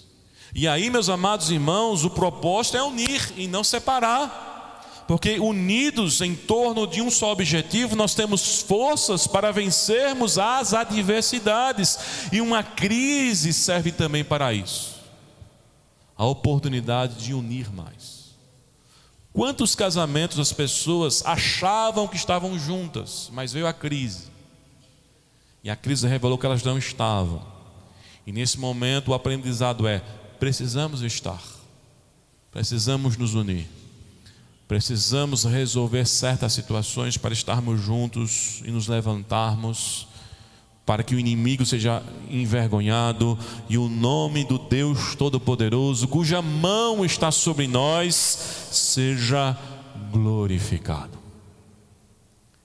[0.55, 5.05] E aí, meus amados irmãos, o propósito é unir e não separar.
[5.07, 11.99] Porque unidos em torno de um só objetivo, nós temos forças para vencermos as adversidades.
[12.33, 15.01] E uma crise serve também para isso
[16.21, 18.35] a oportunidade de unir mais.
[19.33, 24.25] Quantos casamentos as pessoas achavam que estavam juntas, mas veio a crise.
[25.65, 27.43] E a crise revelou que elas não estavam.
[28.27, 30.03] E nesse momento o aprendizado é:
[30.41, 31.43] precisamos estar,
[32.51, 33.69] precisamos nos unir,
[34.67, 40.09] precisamos resolver certas situações para estarmos juntos e nos levantarmos
[40.87, 43.39] para que o inimigo seja envergonhado
[43.69, 48.15] e o nome do Deus Todo-Poderoso, cuja mão está sobre nós,
[48.73, 49.57] seja
[50.11, 51.19] glorificado.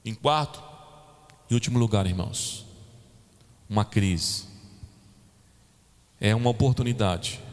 [0.04, 0.64] Em quarto
[1.50, 2.66] e último lugar, irmãos,
[3.70, 4.46] uma crise.
[6.20, 7.45] É uma oportunidade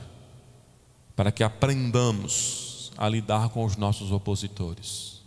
[1.22, 5.22] para que aprendamos a lidar com os nossos opositores.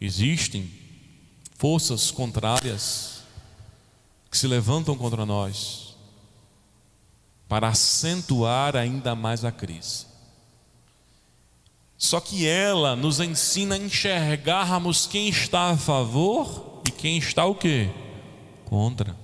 [0.00, 0.72] Existem
[1.58, 3.24] forças contrárias
[4.30, 5.94] que se levantam contra nós
[7.46, 10.06] para acentuar ainda mais a crise.
[11.98, 17.54] Só que ela nos ensina a enxergarmos quem está a favor e quem está o
[17.54, 17.90] quê?
[18.64, 19.14] Contra.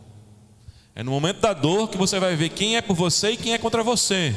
[0.94, 3.54] É no momento da dor que você vai ver quem é por você e quem
[3.54, 4.36] é contra você.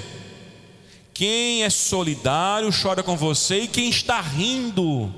[1.22, 5.13] Quem é solidário, chora com você e quem está rindo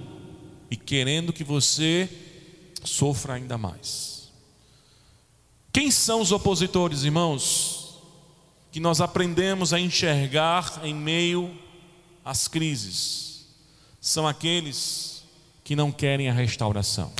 [0.69, 2.09] e querendo que você
[2.83, 4.29] sofra ainda mais.
[5.71, 8.01] Quem são os opositores, irmãos?
[8.69, 11.57] Que nós aprendemos a enxergar em meio
[12.25, 13.45] às crises.
[14.01, 15.23] São aqueles
[15.63, 17.13] que não querem a restauração.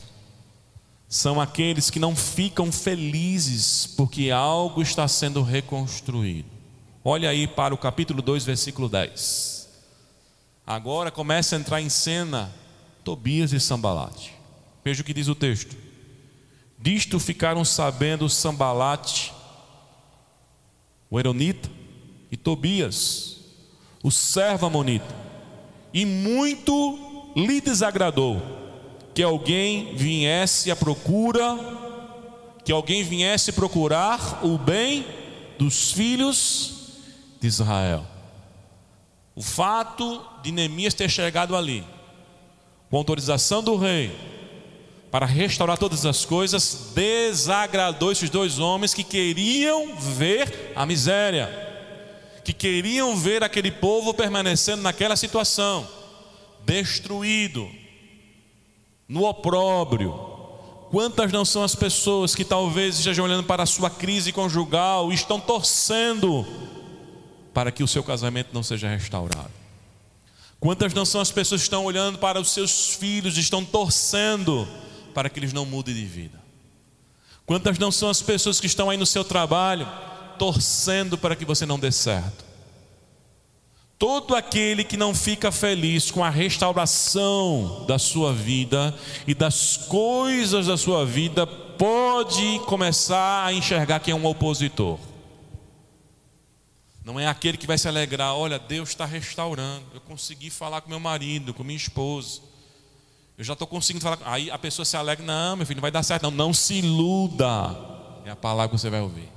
[1.07, 6.52] São aqueles que não ficam felizes porque algo está sendo reconstruído.
[7.05, 9.67] Olha aí para o capítulo 2, versículo 10.
[10.65, 12.49] Agora começa a entrar em cena
[13.03, 14.33] Tobias e Sambalate.
[14.85, 15.75] Veja o que diz o texto.
[16.79, 19.33] Disto ficaram sabendo Sambalate,
[21.09, 21.69] o Eronita,
[22.31, 23.37] e Tobias,
[24.01, 25.13] o servo amonita,
[25.93, 28.41] e muito lhe desagradou
[29.13, 31.59] que alguém viesse à procura,
[32.63, 35.05] que alguém viesse procurar o bem
[35.59, 36.82] dos filhos
[37.43, 38.05] de Israel.
[39.35, 41.83] O fato de Neemias ter chegado ali,
[42.89, 44.15] com autorização do rei,
[45.11, 51.49] para restaurar todas as coisas, desagradou esses dois homens que queriam ver a miséria,
[52.45, 55.85] que queriam ver aquele povo permanecendo naquela situação,
[56.65, 57.69] destruído,
[59.05, 60.13] no opróbrio.
[60.89, 65.15] Quantas não são as pessoas que talvez estejam olhando para a sua crise conjugal e
[65.15, 66.45] estão torcendo
[67.53, 69.51] para que o seu casamento não seja restaurado?
[70.59, 74.67] Quantas não são as pessoas que estão olhando para os seus filhos e estão torcendo
[75.13, 76.41] para que eles não mudem de vida?
[77.45, 79.87] Quantas não são as pessoas que estão aí no seu trabalho,
[80.39, 82.45] torcendo para que você não dê certo?
[83.99, 88.93] Todo aquele que não fica feliz com a restauração da sua vida
[89.27, 94.97] e das coisas da sua vida, pode começar a enxergar que é um opositor.
[97.05, 99.85] Não é aquele que vai se alegrar, olha, Deus está restaurando.
[99.93, 102.41] Eu consegui falar com meu marido, com minha esposa.
[103.37, 104.19] Eu já estou conseguindo falar.
[104.25, 106.23] Aí a pessoa se alegra, não, meu filho, não vai dar certo.
[106.23, 107.75] Não, não se iluda.
[108.25, 109.29] É a palavra que você vai ouvir.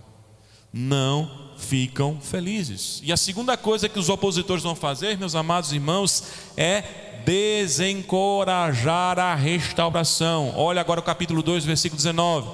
[0.72, 3.00] Não ficam felizes.
[3.02, 6.24] E a segunda coisa que os opositores vão fazer, meus amados irmãos,
[6.56, 10.52] é desencorajar a restauração.
[10.54, 12.48] Olha agora o capítulo 2, versículo 19.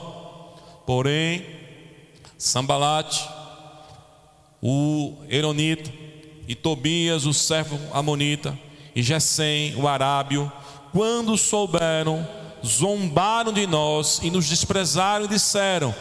[0.86, 1.44] Porém,
[2.38, 3.28] Sambalate,
[4.62, 5.92] o Eronita,
[6.46, 8.56] e Tobias, o servo amonita,
[8.94, 10.50] e Gesem, o arábio,
[10.92, 12.26] quando souberam,
[12.64, 15.94] zombaram de nós e nos desprezaram e disseram: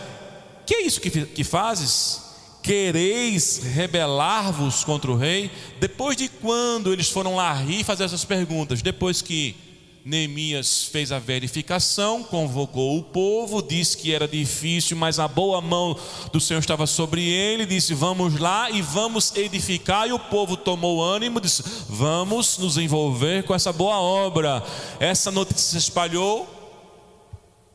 [0.66, 2.30] Que é isso que, que fazes?
[2.62, 5.50] Quereis rebelar-vos contra o rei?
[5.80, 8.84] Depois de quando eles foram lá rir e fazer essas perguntas?
[8.84, 9.71] Depois que
[10.04, 15.98] Neemias fez a verificação, convocou o povo, disse que era difícil, mas a boa mão
[16.32, 20.08] do Senhor estava sobre ele, disse: Vamos lá e vamos edificar.
[20.08, 24.64] E o povo tomou ânimo, disse: Vamos nos envolver com essa boa obra.
[25.00, 26.50] Essa notícia se espalhou.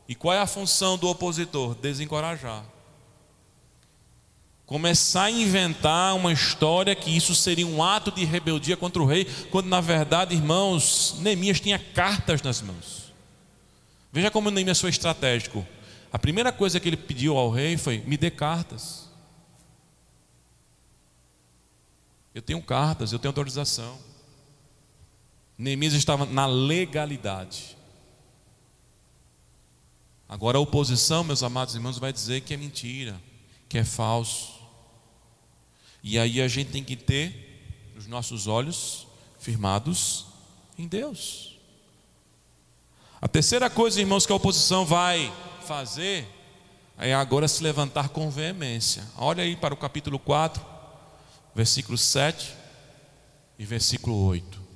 [0.07, 1.75] E qual é a função do opositor?
[1.75, 2.76] Desencorajar
[4.67, 9.25] começar a inventar uma história que isso seria um ato de rebeldia contra o rei,
[9.49, 13.13] quando na verdade, irmãos, Neemias tinha cartas nas mãos.
[14.11, 15.65] Veja como Neemias foi estratégico.
[16.11, 19.07] A primeira coisa que ele pediu ao rei foi: me dê cartas.
[22.35, 23.97] Eu tenho cartas, eu tenho autorização.
[25.57, 27.77] Neemias estava na legalidade.
[30.27, 33.15] Agora a oposição, meus amados irmãos, vai dizer que é mentira,
[33.69, 34.56] que é falso.
[36.03, 39.07] E aí a gente tem que ter os nossos olhos
[39.39, 40.25] firmados
[40.77, 41.57] em Deus.
[43.19, 45.33] A terceira coisa, irmãos, que a oposição vai
[45.65, 46.27] fazer
[46.97, 49.03] é agora se levantar com veemência.
[49.17, 50.63] Olha aí para o capítulo 4,
[51.53, 52.53] versículo 7
[53.57, 54.67] e versículo 8.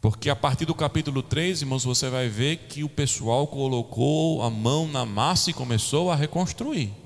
[0.00, 4.50] Porque a partir do capítulo 3, irmãos, você vai ver que o pessoal colocou a
[4.50, 7.01] mão na massa e começou a reconstruir.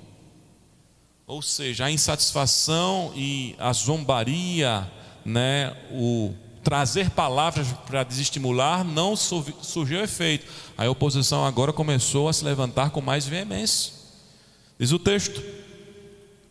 [1.28, 4.88] Ou seja, a insatisfação e a zombaria,
[5.24, 10.46] né, o trazer palavras para desestimular não surgiu efeito.
[10.78, 13.92] A oposição agora começou a se levantar com mais veemência.
[14.78, 15.42] Diz o texto: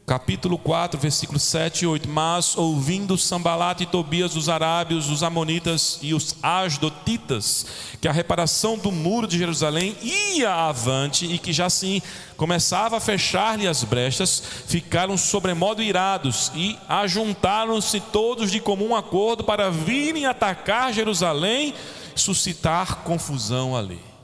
[0.05, 2.07] capítulo 4, versículos 7 e 8.
[2.07, 7.65] Mas ouvindo Sambalat e Tobias, os arábios, os amonitas e os asdotitas,
[7.99, 12.01] que a reparação do muro de Jerusalém ia avante e que já sim
[12.37, 19.71] começava a fechar-lhe as brechas, ficaram sobremodo irados e ajuntaram-se todos de comum acordo para
[19.71, 21.73] virem atacar Jerusalém,
[22.15, 24.14] suscitar confusão ali.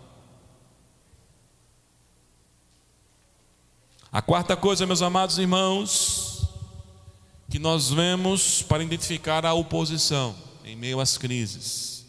[4.13, 6.45] A quarta coisa, meus amados irmãos,
[7.49, 10.35] que nós vemos para identificar a oposição
[10.65, 12.05] em meio às crises.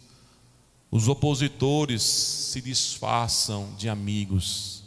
[0.91, 4.83] Os opositores se disfarçam de amigos,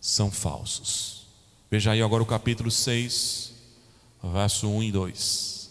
[0.00, 1.26] são falsos.
[1.68, 3.54] Veja aí agora o capítulo 6,
[4.22, 5.70] verso 1 e 2.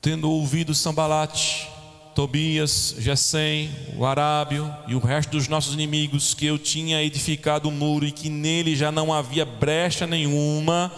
[0.00, 1.73] Tendo ouvido Sambalate,
[2.14, 7.72] Tobias, Gesem, o Arábio e o resto dos nossos inimigos, que eu tinha edificado o
[7.72, 10.92] muro e que nele já não havia brecha nenhuma,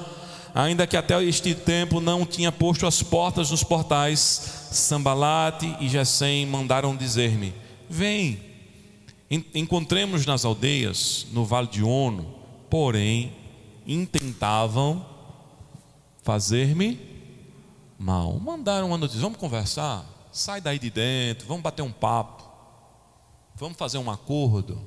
[0.54, 6.44] ainda que até este tempo não tinha posto as portas nos portais, Sambalate e Gesem
[6.44, 7.54] mandaram dizer-me:
[7.88, 8.38] Vem,
[9.54, 12.34] encontremos nas aldeias, no vale de Ono,
[12.68, 13.32] porém
[13.86, 15.04] intentavam
[16.22, 17.00] fazer-me
[17.98, 18.38] mal.
[18.38, 20.15] Mandaram uma notícia: Vamos conversar?
[20.36, 22.44] Sai daí de dentro, vamos bater um papo,
[23.54, 24.80] vamos fazer um acordo.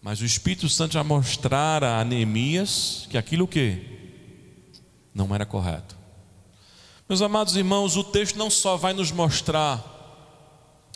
[0.00, 3.82] Mas o Espírito Santo já mostrara a Neemias que aquilo que
[5.14, 5.96] não era correto.
[7.08, 9.92] Meus amados irmãos, o texto não só vai nos mostrar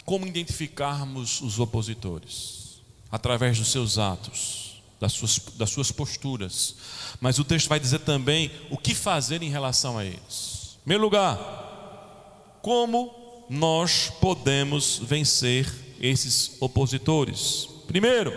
[0.05, 6.77] como identificarmos os opositores, através dos seus atos, das suas, das suas posturas,
[7.21, 10.77] mas o texto vai dizer também o que fazer em relação a eles.
[10.77, 11.68] Em primeiro lugar,
[12.63, 15.67] como nós podemos vencer
[16.01, 17.69] esses opositores?
[17.87, 18.33] Primeiro,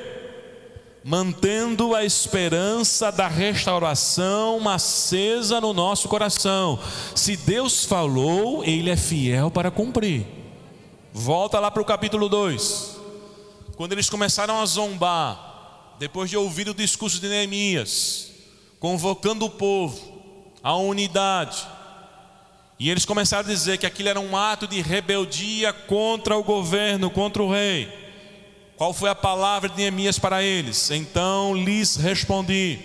[1.04, 6.80] mantendo a esperança da restauração acesa no nosso coração.
[7.16, 10.26] Se Deus falou, Ele é fiel para cumprir.
[11.14, 13.00] Volta lá para o capítulo 2.
[13.76, 18.32] Quando eles começaram a zombar, depois de ouvir o discurso de Neemias,
[18.80, 20.00] convocando o povo
[20.64, 21.68] à unidade,
[22.82, 27.12] e eles começaram a dizer que aquilo era um ato de rebeldia contra o governo,
[27.12, 27.88] contra o rei.
[28.76, 30.90] Qual foi a palavra de Neemias para eles?
[30.90, 32.80] Então lhes respondi: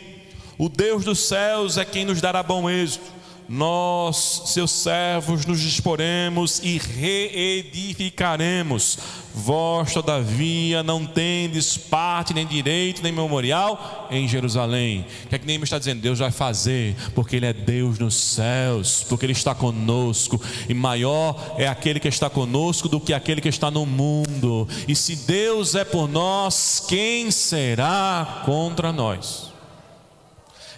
[0.59, 3.07] O Deus dos céus é quem nos dará bom êxito.
[3.49, 8.99] nós, seus servos, nos disporemos e reedificaremos.
[9.39, 15.05] Vós, todavia, não tendes parte, nem direito, nem memorial em Jerusalém.
[15.25, 16.01] O que é que Neemias está dizendo?
[16.01, 21.55] Deus vai fazer, porque Ele é Deus nos céus, porque Ele está conosco, e maior
[21.59, 24.67] é aquele que está conosco do que aquele que está no mundo.
[24.89, 29.46] E se Deus é por nós, quem será contra nós?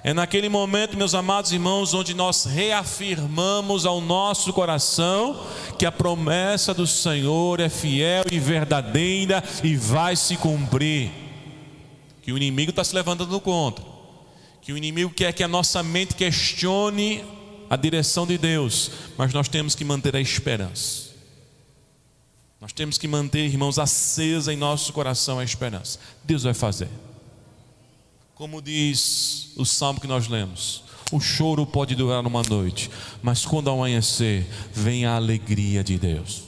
[0.08, 5.46] É naquele momento, meus amados irmãos, onde nós reafirmamos ao nosso coração
[5.78, 11.10] que a promessa do Senhor é fiel e verdadeira e vai se cumprir.
[12.22, 13.84] Que o inimigo está se levantando contra,
[14.62, 17.22] que o inimigo quer que a nossa mente questione
[17.68, 21.10] a direção de Deus, mas nós temos que manter a esperança.
[22.58, 25.98] Nós temos que manter, irmãos, acesa em nosso coração a esperança.
[26.24, 26.88] Deus vai fazer.
[28.38, 32.88] Como diz o salmo que nós lemos, o choro pode durar uma noite,
[33.20, 36.44] mas quando amanhecer, vem a alegria de Deus.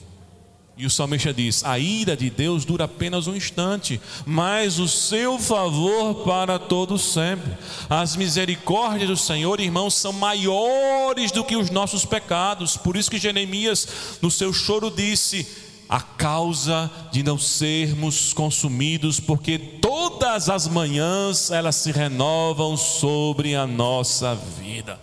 [0.77, 5.37] E o salmista diz: A ira de Deus dura apenas um instante, mas o seu
[5.37, 7.57] favor para todos sempre.
[7.89, 12.77] As misericórdias do Senhor, irmãos, são maiores do que os nossos pecados.
[12.77, 15.45] Por isso que Jeremias, no seu choro, disse:
[15.91, 23.67] a causa de não sermos consumidos, porque todas as manhãs elas se renovam sobre a
[23.67, 24.97] nossa vida.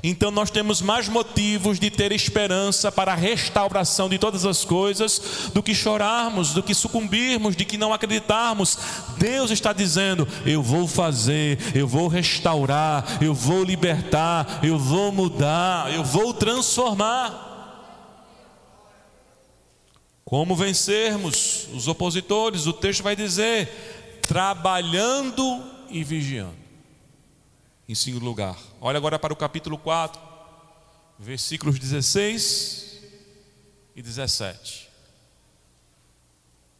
[0.00, 5.50] Então nós temos mais motivos de ter esperança para a restauração de todas as coisas
[5.52, 8.78] do que chorarmos, do que sucumbirmos, de que não acreditarmos.
[9.18, 15.92] Deus está dizendo: eu vou fazer, eu vou restaurar, eu vou libertar, eu vou mudar,
[15.92, 17.49] eu vou transformar.
[20.30, 22.68] Como vencermos os opositores?
[22.68, 25.42] O texto vai dizer: trabalhando
[25.88, 26.54] e vigiando.
[27.88, 30.22] Em segundo lugar, olha agora para o capítulo 4,
[31.18, 33.00] versículos 16
[33.96, 34.88] e 17.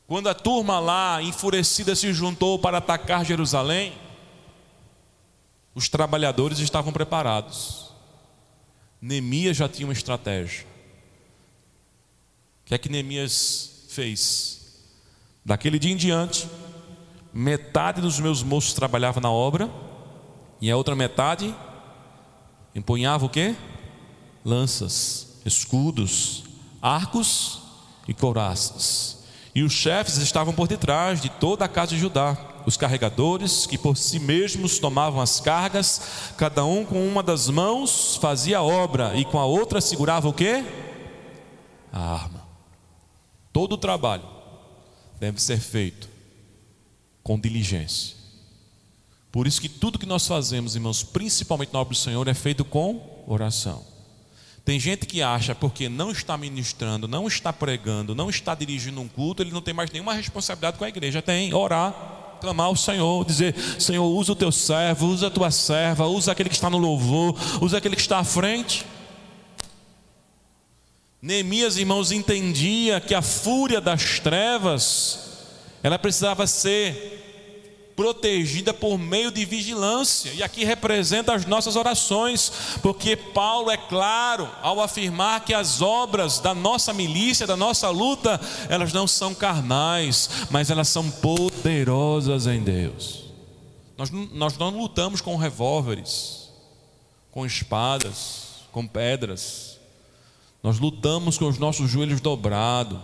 [0.07, 3.93] Quando a turma lá, enfurecida, se juntou para atacar Jerusalém,
[5.75, 7.91] os trabalhadores estavam preparados.
[9.03, 10.70] Neemias já tinha uma estratégia
[12.71, 14.61] que é que Neemias fez?
[15.45, 16.49] Daquele dia em diante,
[17.35, 19.69] metade dos meus moços trabalhava na obra,
[20.61, 21.53] e a outra metade
[22.73, 23.57] empunhava o que?
[24.45, 26.45] Lanças, escudos,
[26.81, 27.61] arcos
[28.07, 29.25] e couraças.
[29.53, 33.77] E os chefes estavam por detrás de toda a casa de Judá, os carregadores que
[33.77, 39.17] por si mesmos tomavam as cargas, cada um com uma das mãos fazia a obra
[39.17, 40.65] e com a outra segurava o que?
[41.93, 42.40] A arma.
[43.53, 44.25] Todo o trabalho
[45.19, 46.09] deve ser feito
[47.23, 48.17] com diligência.
[49.33, 52.65] Por isso que tudo que nós fazemos, irmãos, principalmente na obra do Senhor, é feito
[52.65, 53.85] com oração.
[54.65, 59.09] Tem gente que acha porque não está ministrando, não está pregando, não está dirigindo um
[59.09, 61.23] culto, ele não tem mais nenhuma responsabilidade com a igreja.
[61.23, 66.07] Tem orar, clamar ao Senhor, dizer: Senhor, usa o teu servo, usa a tua serva,
[66.07, 68.85] usa aquele que está no louvor, usa aquele que está à frente.
[71.23, 75.19] Neemias, irmãos, entendia que a fúria das trevas,
[75.83, 77.19] ela precisava ser
[77.95, 82.51] protegida por meio de vigilância, e aqui representa as nossas orações,
[82.81, 88.41] porque Paulo é claro ao afirmar que as obras da nossa milícia, da nossa luta,
[88.71, 93.25] elas não são carnais, mas elas são poderosas em Deus.
[93.99, 96.49] Nós, nós não lutamos com revólveres,
[97.31, 99.70] com espadas, com pedras,
[100.63, 102.99] nós lutamos com os nossos joelhos dobrados,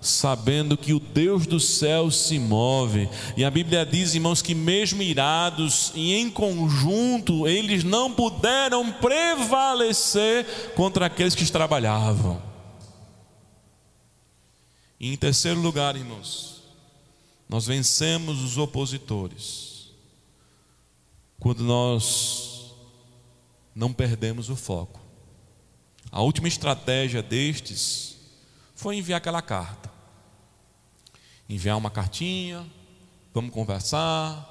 [0.00, 3.08] sabendo que o Deus do céu se move.
[3.36, 10.72] E a Bíblia diz, irmãos, que mesmo irados e em conjunto, eles não puderam prevalecer
[10.74, 12.42] contra aqueles que trabalhavam.
[14.98, 16.62] E em terceiro lugar, irmãos,
[17.48, 19.90] nós vencemos os opositores
[21.38, 22.74] quando nós
[23.74, 25.00] não perdemos o foco.
[26.12, 28.16] A última estratégia destes
[28.74, 29.90] foi enviar aquela carta.
[31.48, 32.66] Enviar uma cartinha,
[33.32, 34.46] vamos conversar,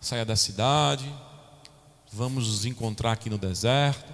[0.00, 1.12] saia da cidade,
[2.12, 4.10] vamos nos encontrar aqui no deserto.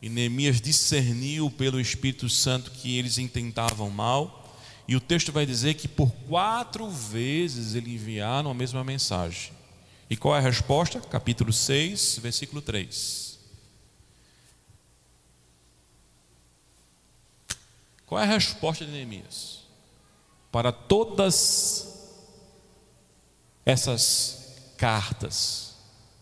[0.00, 4.56] E Neemias discerniu pelo Espírito Santo que eles intentavam mal.
[4.86, 9.52] E o texto vai dizer que por quatro vezes eles enviaram a mesma mensagem.
[10.08, 10.98] E qual é a resposta?
[11.00, 13.27] Capítulo 6, versículo 3.
[18.08, 19.58] Qual é a resposta de Neemias?
[20.50, 21.86] Para todas
[23.66, 25.74] essas cartas,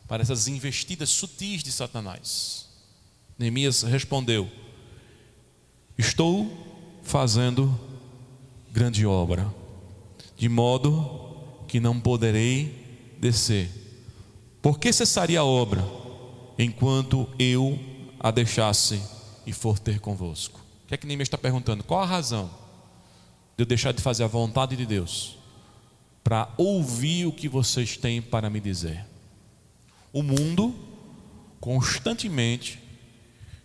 [0.09, 2.66] para essas investidas sutis de Satanás.
[3.39, 4.51] Neemias respondeu:
[5.97, 6.51] Estou
[7.05, 7.78] fazendo
[8.72, 9.55] grande obra,
[10.37, 13.70] de modo que não poderei descer.
[14.61, 15.84] Por que cessaria a obra
[16.59, 17.78] enquanto eu
[18.18, 19.01] a deixasse
[19.47, 20.66] e for ter convosco?
[20.87, 21.82] O que é que Neemias está perguntando?
[21.82, 22.49] Qual a razão
[23.57, 25.37] de eu deixar de fazer a vontade de Deus
[26.22, 29.05] para ouvir o que vocês têm para me dizer?
[30.12, 30.72] O mundo
[31.61, 32.80] constantemente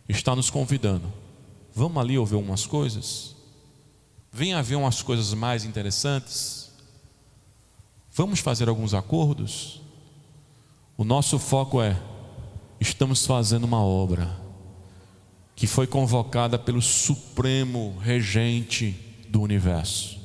[0.09, 1.13] está nos convidando.
[1.76, 3.36] Vamos ali ouvir umas coisas?
[4.34, 6.72] Venha ver umas coisas mais interessantes?
[8.11, 9.80] Vamos fazer alguns acordos?
[10.97, 12.01] O nosso foco é:
[12.80, 14.41] estamos fazendo uma obra
[15.56, 18.95] que foi convocada pelo Supremo Regente
[19.30, 20.20] do universo.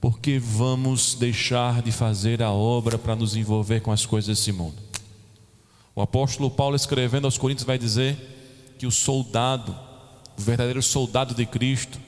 [0.00, 4.76] Porque vamos deixar de fazer a obra para nos envolver com as coisas desse mundo.
[5.94, 9.74] O apóstolo Paulo, escrevendo aos Coríntios, vai dizer que o soldado,
[10.36, 11.98] o verdadeiro soldado de Cristo,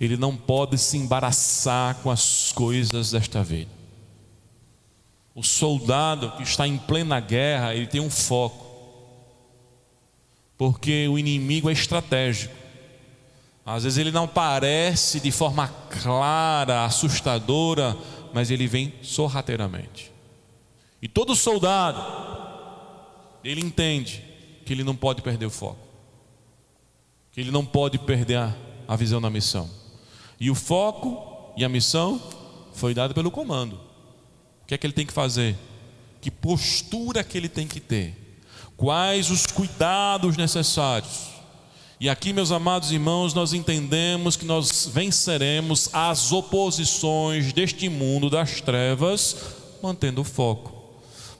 [0.00, 3.70] ele não pode se embaraçar com as coisas desta vida.
[5.34, 8.63] O soldado que está em plena guerra, ele tem um foco,
[10.56, 12.54] porque o inimigo é estratégico.
[13.66, 17.96] Às vezes ele não parece de forma clara, assustadora,
[18.32, 20.12] mas ele vem sorrateiramente.
[21.00, 22.02] E todo soldado,
[23.42, 24.22] ele entende
[24.64, 25.78] que ele não pode perder o foco,
[27.32, 28.54] que ele não pode perder a,
[28.88, 29.70] a visão da missão.
[30.38, 32.20] E o foco e a missão
[32.74, 33.76] foi dado pelo comando.
[34.62, 35.56] O que é que ele tem que fazer?
[36.20, 38.23] Que postura que ele tem que ter?
[38.84, 41.30] Quais os cuidados necessários?
[41.98, 48.60] E aqui, meus amados irmãos, nós entendemos que nós venceremos as oposições deste mundo das
[48.60, 49.36] trevas,
[49.82, 50.70] mantendo o foco.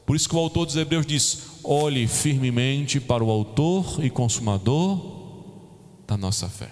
[0.06, 4.98] Por isso que o autor dos Hebreus diz: olhe firmemente para o autor e consumador
[6.06, 6.70] da nossa fé.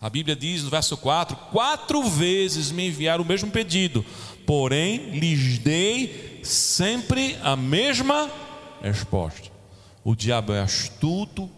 [0.00, 4.02] A Bíblia diz no verso 4: quatro vezes me enviaram o mesmo pedido,
[4.46, 8.30] porém lhes dei sempre a mesma
[8.80, 9.53] resposta.
[10.04, 11.50] O diabo é astuto,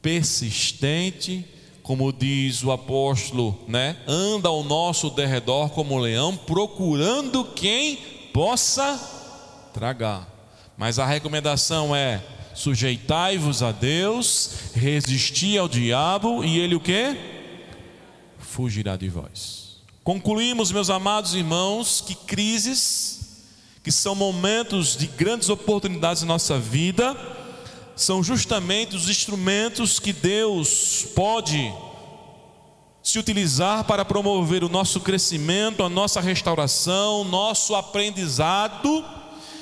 [0.00, 1.44] persistente,
[1.82, 3.96] como diz o apóstolo, né?
[4.06, 7.96] Anda ao nosso derredor como um leão, procurando quem
[8.32, 8.96] possa
[9.74, 10.28] tragar.
[10.76, 12.22] Mas a recomendação é:
[12.54, 17.16] sujeitai-vos a Deus, resisti ao diabo e ele o que?
[18.38, 19.80] Fugirá de vós.
[20.04, 23.42] Concluímos, meus amados irmãos, que crises,
[23.82, 27.16] que são momentos de grandes oportunidades em nossa vida,
[27.94, 31.72] são justamente os instrumentos que Deus pode
[33.02, 39.04] se utilizar para promover o nosso crescimento, a nossa restauração, nosso aprendizado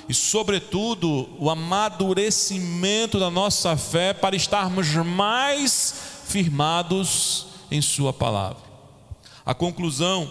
[0.09, 5.95] e, sobretudo, o amadurecimento da nossa fé para estarmos mais
[6.27, 8.63] firmados em Sua palavra.
[9.45, 10.31] A conclusão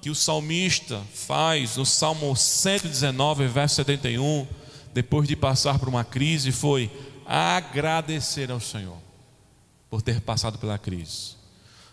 [0.00, 4.46] que o salmista faz no Salmo 119, verso 71,
[4.94, 6.90] depois de passar por uma crise, foi
[7.30, 8.98] agradecer ao Senhor
[9.88, 11.36] por ter passado pela crise,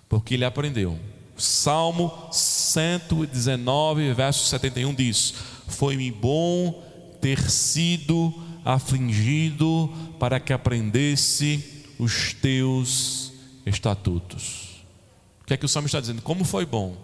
[0.10, 1.00] porque ele aprendeu.
[1.38, 5.36] Salmo 119, verso 71 diz:
[5.68, 6.84] Foi-me bom
[7.22, 8.34] ter sido
[8.66, 13.32] afligido para que aprendesse os teus
[13.64, 14.84] estatutos.
[15.44, 16.24] O que é que o salmo está dizendo?
[16.24, 16.98] Como foi bom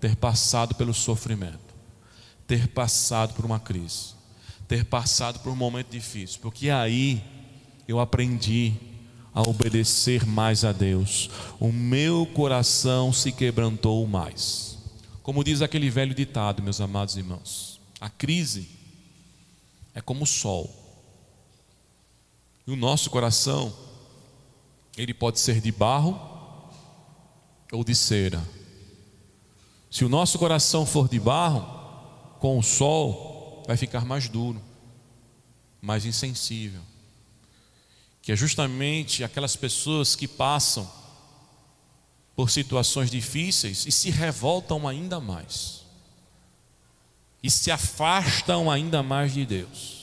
[0.00, 1.74] ter passado pelo sofrimento,
[2.46, 4.14] ter passado por uma crise,
[4.68, 7.22] ter passado por um momento difícil, porque aí
[7.90, 8.74] eu aprendi
[9.34, 11.28] a obedecer mais a Deus.
[11.58, 14.78] O meu coração se quebrantou mais.
[15.24, 18.68] Como diz aquele velho ditado, meus amados irmãos, a crise
[19.92, 20.70] é como o sol.
[22.64, 23.74] E o nosso coração,
[24.96, 26.18] ele pode ser de barro
[27.72, 28.40] ou de cera.
[29.90, 31.78] Se o nosso coração for de barro,
[32.38, 34.62] com o sol, vai ficar mais duro,
[35.82, 36.89] mais insensível.
[38.22, 40.90] Que é justamente aquelas pessoas que passam
[42.36, 45.82] por situações difíceis e se revoltam ainda mais,
[47.42, 50.00] e se afastam ainda mais de Deus.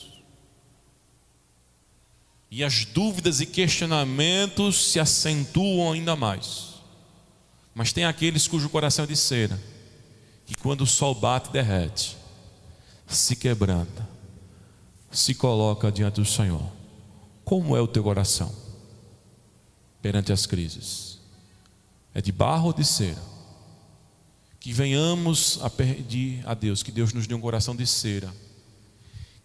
[2.49, 6.76] E as dúvidas e questionamentos se acentuam ainda mais.
[7.74, 9.59] Mas tem aqueles cujo coração é de cera,
[10.45, 12.18] que quando o sol bate, derrete,
[13.07, 14.07] se quebranta,
[15.11, 16.76] se coloca diante do Senhor.
[17.47, 18.53] Como é o teu coração
[20.01, 21.17] perante as crises?
[22.13, 23.23] É de barro ou de cera?
[24.59, 28.29] Que venhamos a pedir a Deus, que Deus nos dê um coração de cera,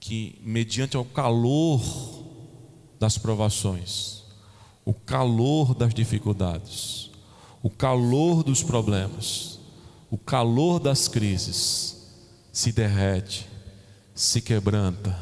[0.00, 1.80] que mediante o calor
[2.98, 4.24] das provações,
[4.84, 7.09] o calor das dificuldades,
[7.62, 9.61] o calor dos problemas,
[10.11, 12.05] o calor das crises,
[12.53, 13.48] se derrete,
[14.12, 15.16] se quebranta,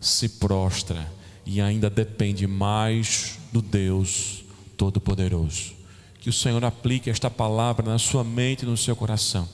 [0.00, 4.44] se prostra e ainda depende mais do Deus
[4.76, 5.72] Todo-Poderoso.
[6.20, 9.48] Que o Senhor aplique esta palavra na sua mente e no seu coração.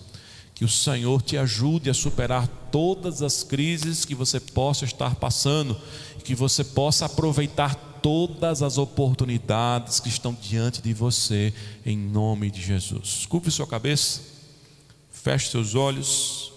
[0.54, 5.76] Que o Senhor te ajude a superar todas as crises que você possa estar passando,
[6.24, 11.52] que você possa aproveitar todas as oportunidades que estão diante de você,
[11.86, 13.24] em nome de Jesus.
[13.26, 14.20] Curve sua cabeça,
[15.10, 16.52] feche seus olhos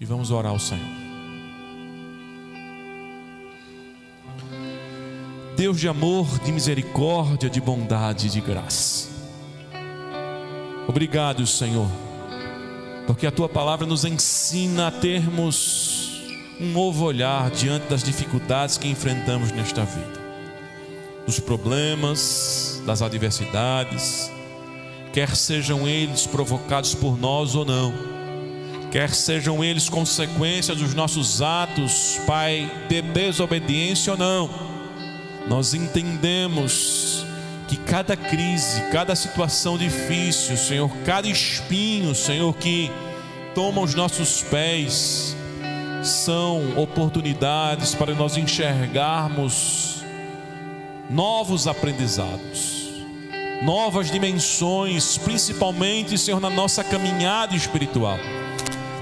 [0.00, 1.07] e vamos orar ao Senhor.
[5.58, 9.08] Deus de amor, de misericórdia, de bondade e de graça.
[10.86, 11.88] Obrigado, Senhor,
[13.08, 16.22] porque a tua palavra nos ensina a termos
[16.60, 20.20] um novo olhar diante das dificuldades que enfrentamos nesta vida,
[21.26, 24.30] dos problemas, das adversidades,
[25.12, 27.92] quer sejam eles provocados por nós ou não,
[28.92, 34.67] quer sejam eles consequência dos nossos atos, Pai, de desobediência ou não
[35.48, 37.24] nós entendemos
[37.66, 42.90] que cada crise, cada situação difícil, Senhor, cada espinho, Senhor, que
[43.54, 45.36] toma os nossos pés,
[46.02, 50.02] são oportunidades para nós enxergarmos
[51.10, 52.88] novos aprendizados,
[53.62, 58.18] novas dimensões, principalmente, Senhor, na nossa caminhada espiritual.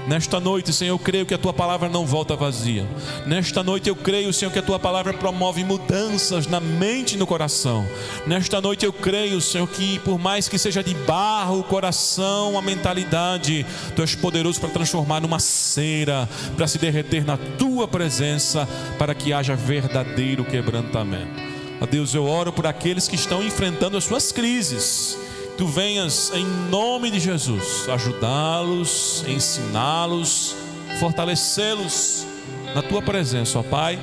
[0.07, 2.87] Nesta noite, Senhor, eu creio que a tua palavra não volta vazia.
[3.25, 7.27] Nesta noite eu creio, Senhor, que a tua palavra promove mudanças na mente e no
[7.27, 7.85] coração.
[8.25, 12.61] Nesta noite eu creio, Senhor, que por mais que seja de barro o coração, a
[12.61, 13.65] mentalidade,
[13.97, 18.65] tu és poderoso para transformar numa cera, para se derreter na tua presença,
[18.97, 21.41] para que haja verdadeiro quebrantamento.
[21.81, 25.17] A Deus, eu oro por aqueles que estão enfrentando as suas crises
[25.57, 30.55] tu venhas em nome de Jesus ajudá-los, ensiná-los,
[30.99, 32.27] fortalecê-los
[32.75, 33.97] na tua presença, ó Pai.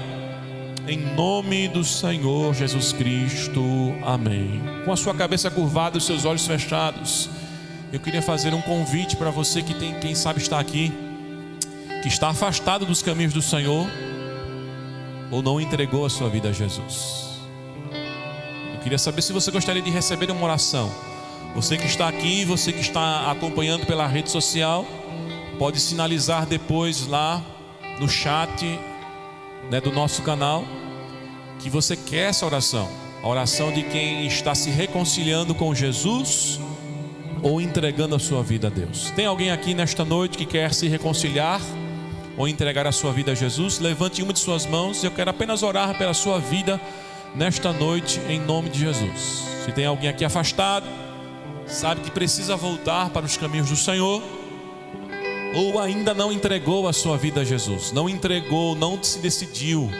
[0.86, 3.62] Em nome do Senhor Jesus Cristo.
[4.04, 4.60] Amém.
[4.84, 7.30] Com a sua cabeça curvada e os seus olhos fechados,
[7.92, 10.92] eu queria fazer um convite para você que tem, quem sabe está aqui,
[12.02, 13.86] que está afastado dos caminhos do Senhor
[15.30, 17.38] ou não entregou a sua vida a Jesus.
[18.74, 21.13] Eu queria saber se você gostaria de receber uma oração
[21.54, 24.84] você que está aqui, você que está acompanhando pela rede social,
[25.56, 27.40] pode sinalizar depois lá
[28.00, 28.78] no chat
[29.70, 30.64] né, do nosso canal
[31.60, 32.88] que você quer essa oração.
[33.22, 36.58] A oração de quem está se reconciliando com Jesus
[37.40, 39.10] ou entregando a sua vida a Deus.
[39.12, 41.60] Tem alguém aqui nesta noite que quer se reconciliar
[42.36, 43.78] ou entregar a sua vida a Jesus?
[43.78, 45.04] Levante uma de suas mãos.
[45.04, 46.80] Eu quero apenas orar pela sua vida
[47.34, 49.44] nesta noite em nome de Jesus.
[49.64, 51.03] Se tem alguém aqui afastado,
[51.66, 54.22] sabe que precisa voltar para os caminhos do Senhor,
[55.54, 59.90] ou ainda não entregou a sua vida a Jesus, não entregou, não se decidiu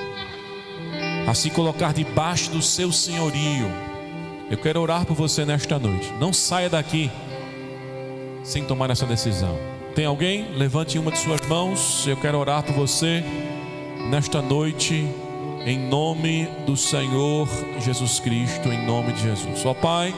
[1.27, 3.71] a se colocar debaixo do seu senhorio.
[4.51, 6.13] Eu quero orar por você nesta noite.
[6.21, 7.11] Não saia daqui
[8.43, 9.59] sem tomar essa decisão.
[9.95, 10.53] Tem alguém?
[10.55, 12.07] Levante uma de suas mãos.
[12.07, 13.25] Eu quero orar por você
[14.11, 15.09] nesta noite,
[15.65, 17.49] em nome do Senhor
[17.81, 19.65] Jesus Cristo, em nome de Jesus.
[19.65, 20.15] Ó Pai.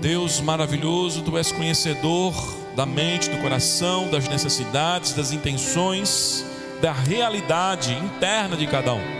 [0.00, 2.32] Deus maravilhoso, tu és conhecedor
[2.76, 6.44] da mente, do coração, das necessidades, das intenções,
[6.80, 9.16] da realidade interna de cada um.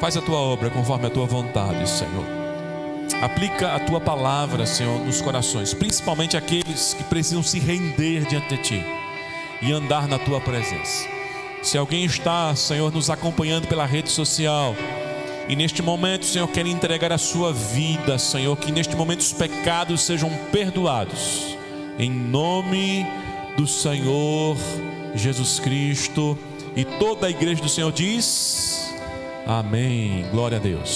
[0.00, 2.24] Faz a tua obra conforme a tua vontade, Senhor.
[3.22, 8.62] Aplica a tua palavra, Senhor, nos corações, principalmente aqueles que precisam se render diante de
[8.62, 8.84] ti
[9.60, 11.06] e andar na tua presença.
[11.62, 14.74] Se alguém está, Senhor, nos acompanhando pela rede social,
[15.48, 20.00] e neste momento, Senhor, quer entregar a sua vida, Senhor, que neste momento os pecados
[20.02, 21.56] sejam perdoados.
[21.98, 23.06] Em nome
[23.56, 24.56] do Senhor
[25.14, 26.38] Jesus Cristo.
[26.74, 28.92] E toda a igreja do Senhor diz:
[29.46, 30.24] Amém.
[30.32, 30.90] Glória a Deus.